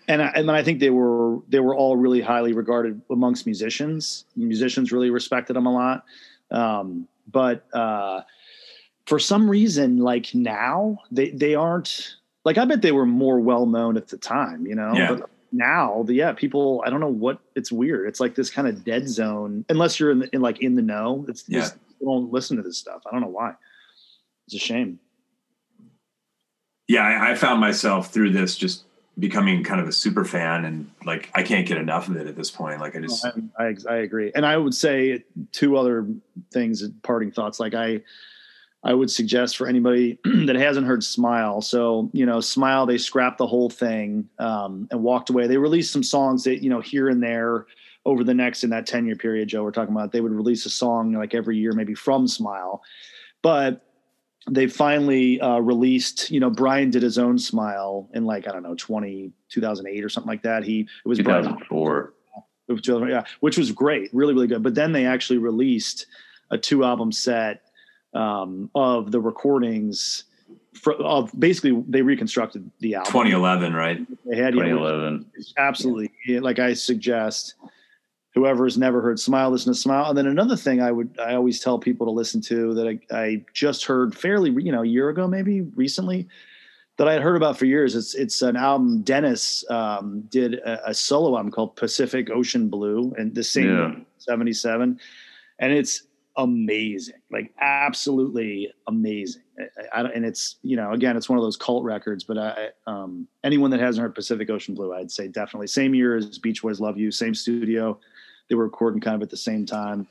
[0.08, 3.46] And I, and then I think they were they were all really highly regarded amongst
[3.46, 4.24] musicians.
[4.34, 6.04] Musicians really respected them a lot.
[6.50, 8.22] Um, but uh,
[9.06, 13.66] for some reason, like now, they they aren't like I bet they were more well
[13.66, 14.92] known at the time, you know.
[14.94, 15.14] Yeah.
[15.14, 18.08] But now, the, yeah, people I don't know what it's weird.
[18.08, 20.82] It's like this kind of dead zone unless you're in, the, in like in the
[20.82, 21.24] know.
[21.28, 21.60] It's Yeah.
[21.60, 23.02] just, people don't listen to this stuff.
[23.06, 23.54] I don't know why.
[24.46, 24.98] It's a shame.
[26.88, 28.84] yeah, I, I found myself through this just
[29.18, 32.34] becoming kind of a super fan and like I can't get enough of it at
[32.36, 32.80] this point.
[32.80, 34.32] Like I just I, I, I agree.
[34.34, 35.22] And I would say
[35.52, 36.06] two other
[36.50, 37.60] things, parting thoughts.
[37.60, 38.00] Like I,
[38.84, 41.60] I would suggest for anybody that hasn't heard Smile.
[41.60, 45.46] So, you know, Smile, they scrapped the whole thing um, and walked away.
[45.46, 47.66] They released some songs that, you know, here and there
[48.04, 50.66] over the next in that 10 year period, Joe, we're talking about, they would release
[50.66, 52.82] a song like every year, maybe from Smile.
[53.42, 53.86] But
[54.50, 58.64] they finally uh, released, you know, Brian did his own Smile in like, I don't
[58.64, 60.64] know, 20, 2008 or something like that.
[60.64, 62.14] He, it was 2004.
[62.66, 64.64] it was 2000, yeah, which was great, really, really good.
[64.64, 66.06] But then they actually released
[66.50, 67.62] a two album set
[68.14, 70.24] um, of the recordings
[70.74, 73.12] fr- of basically they reconstructed the album.
[73.12, 73.98] 2011, right?
[74.26, 75.26] They had yeah, 2011.
[75.58, 77.54] absolutely yeah, like I suggest.
[78.34, 81.34] Whoever has never heard "Smile," listen to "Smile." And then another thing I would I
[81.34, 84.86] always tell people to listen to that I, I just heard fairly you know a
[84.86, 86.26] year ago maybe recently
[86.96, 87.94] that I had heard about for years.
[87.94, 93.12] It's it's an album Dennis um, did a, a solo album called Pacific Ocean Blue,
[93.18, 93.94] and the same Yeah.
[94.16, 94.98] seventy seven,
[95.58, 96.04] and it's
[96.36, 99.42] amazing, like absolutely amazing.
[99.92, 102.68] I, I, and it's you know again it's one of those cult records, but I
[102.86, 106.62] um, anyone that hasn't heard Pacific Ocean Blue, I'd say definitely same year as Beach
[106.62, 107.98] Boys Love You, same studio.
[108.48, 110.06] They were recording kind of at the same time,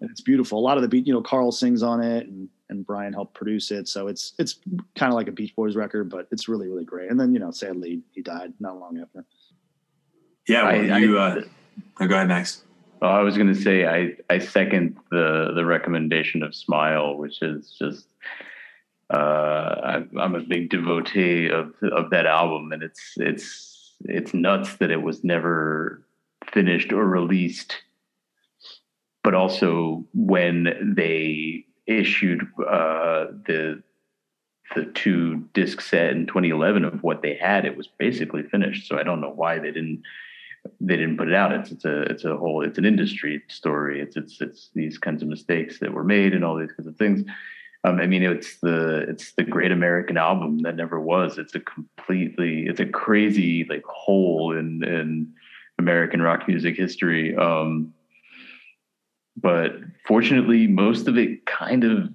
[0.00, 0.58] and it's beautiful.
[0.58, 3.34] A lot of the beat, you know, Carl sings on it, and and Brian helped
[3.34, 4.60] produce it, so it's it's
[4.96, 7.10] kind of like a Beach Boys record, but it's really really great.
[7.10, 9.24] And then you know, sadly, he died not long after.
[10.48, 11.18] Yeah, well, I- you.
[11.18, 11.42] I- uh,
[12.00, 12.62] oh, go ahead, Max.
[13.02, 17.76] I was going to say I, I second the the recommendation of Smile, which is
[17.78, 18.08] just
[19.12, 24.76] uh, I, I'm a big devotee of of that album, and it's it's it's nuts
[24.76, 26.02] that it was never
[26.52, 27.76] finished or released.
[29.22, 33.82] But also when they issued uh, the
[34.74, 38.88] the two disc set in 2011 of what they had, it was basically finished.
[38.88, 40.02] So I don't know why they didn't
[40.80, 41.52] they didn't put it out.
[41.52, 44.00] It's it's a it's a whole it's an industry story.
[44.00, 46.96] It's it's it's these kinds of mistakes that were made and all these kinds of
[46.96, 47.22] things.
[47.84, 51.38] Um, I mean, it's the it's the great American album that never was.
[51.38, 55.32] It's a completely it's a crazy like hole in in
[55.78, 57.36] American rock music history.
[57.36, 57.92] Um,
[59.36, 59.72] but
[60.06, 62.08] fortunately, most of it kind of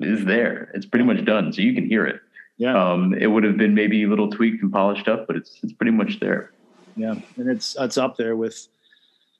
[0.00, 0.70] is there.
[0.74, 2.20] It's pretty much done, so you can hear it.
[2.56, 2.92] Yeah.
[2.92, 5.72] Um, it would have been maybe a little tweaked and polished up, but it's it's
[5.72, 6.52] pretty much there.
[6.96, 8.68] Yeah, and it's it's up there with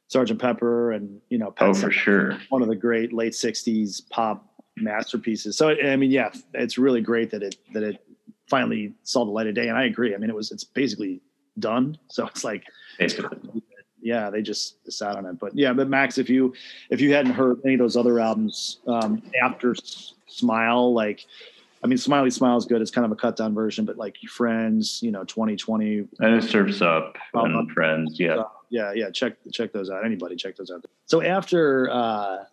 [0.08, 2.38] Sergeant Pepper and you know Pet Oh, for sure.
[2.48, 4.46] one of the great late '60s pop
[4.76, 5.56] masterpieces.
[5.56, 8.04] So I mean, yeah, it's really great that it that it
[8.48, 9.68] finally saw the light of day.
[9.68, 10.14] And I agree.
[10.14, 11.20] I mean, it was it's basically
[11.58, 11.98] done.
[12.08, 12.64] So it's like
[12.98, 13.62] Basically.
[14.00, 15.38] yeah, they just sat on it.
[15.38, 16.54] But yeah, but Max, if you
[16.90, 19.74] if you hadn't heard any of those other albums um, after
[20.26, 21.26] Smile, like
[21.84, 22.80] I mean, Smiley Smile is good.
[22.80, 26.44] It's kind of a cut down version, but like Friends, you know, 2020, And it
[26.44, 28.18] surfs up and friends.
[28.20, 28.36] Yeah.
[28.36, 29.10] uh, yeah, yeah.
[29.10, 30.04] Check check those out.
[30.04, 30.84] Anybody check those out.
[31.06, 32.44] So after uh,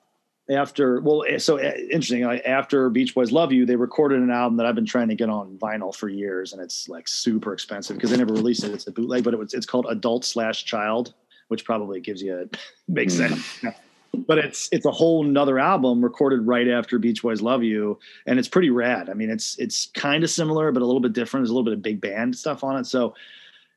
[0.49, 2.23] after well, eh, so uh, interesting.
[2.23, 5.15] like, After Beach Boys Love You, they recorded an album that I've been trying to
[5.15, 8.71] get on vinyl for years, and it's like super expensive because they never released it.
[8.71, 11.13] It's a bootleg, but it was it's called Adult Slash Child,
[11.49, 12.57] which probably gives you a
[12.91, 13.29] makes Mm.
[13.29, 13.75] sense.
[14.13, 18.37] But it's it's a whole nother album recorded right after Beach Boys Love You, and
[18.39, 19.09] it's pretty rad.
[19.09, 21.43] I mean, it's it's kind of similar, but a little bit different.
[21.43, 23.13] There's a little bit of big band stuff on it, so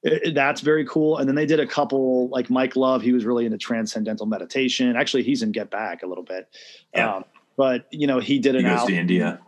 [0.02, 1.18] it- it- that's very cool.
[1.18, 3.02] And then they did a couple like Mike Love.
[3.02, 4.94] He was really into transcendental meditation.
[4.96, 6.48] Actually, he's in Get Back a little bit.
[6.94, 7.16] Yeah.
[7.16, 7.24] Um,
[7.56, 8.94] but you know, he did He an goes to.
[8.94, 9.38] India.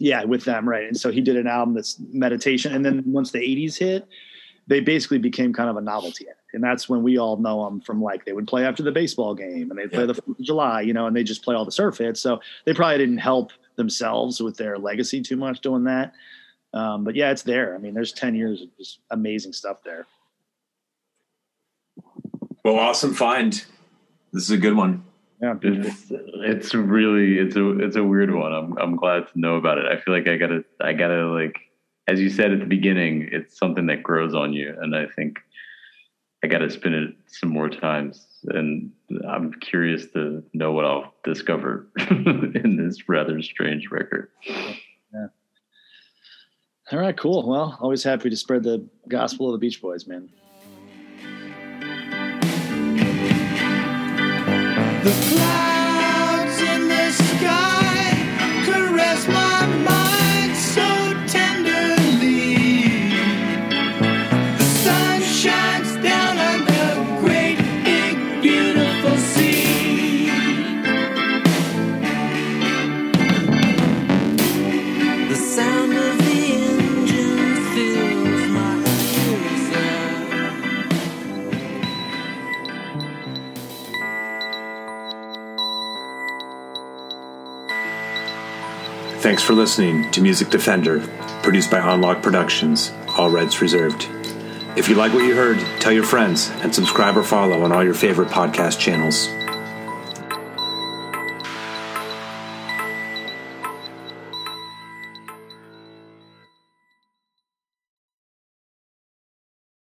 [0.00, 0.84] Yeah, with them, right?
[0.88, 2.74] And so he did an album that's meditation.
[2.74, 4.06] And then once the '80s hit,
[4.66, 6.38] they basically became kind of a novelty act.
[6.54, 9.34] And that's when we all know them from like they would play after the baseball
[9.34, 10.12] game and they'd play Yeah.
[10.12, 12.20] the July, you know, and they just play all the surf hits.
[12.20, 16.14] So they probably didn't help themselves with their legacy too much doing that.
[16.72, 17.74] Um, but yeah, it's there.
[17.74, 20.06] I mean, there's 10 years of just amazing stuff there.
[22.64, 23.52] Well, awesome find.
[24.32, 25.04] This is a good one.
[25.42, 25.56] Yeah.
[25.62, 28.52] It's it's really it's a it's a weird one.
[28.52, 29.84] I'm I'm glad to know about it.
[29.86, 31.58] I feel like I gotta I gotta like
[32.08, 35.38] as you said at the beginning, it's something that grows on you, and I think
[36.44, 38.26] I gotta spin it some more times.
[38.48, 38.92] And
[39.26, 44.28] I'm curious to know what I'll discover in this rather strange record.
[44.46, 45.28] Yeah.
[46.92, 47.48] All right, cool.
[47.48, 50.28] Well, always happy to spread the gospel of the Beach Boys, man.
[55.02, 55.73] The clouds
[89.24, 91.00] Thanks for listening to Music Defender,
[91.42, 94.06] produced by Unlock Productions, all rights reserved.
[94.76, 97.82] If you like what you heard, tell your friends and subscribe or follow on all
[97.82, 99.28] your favorite podcast channels.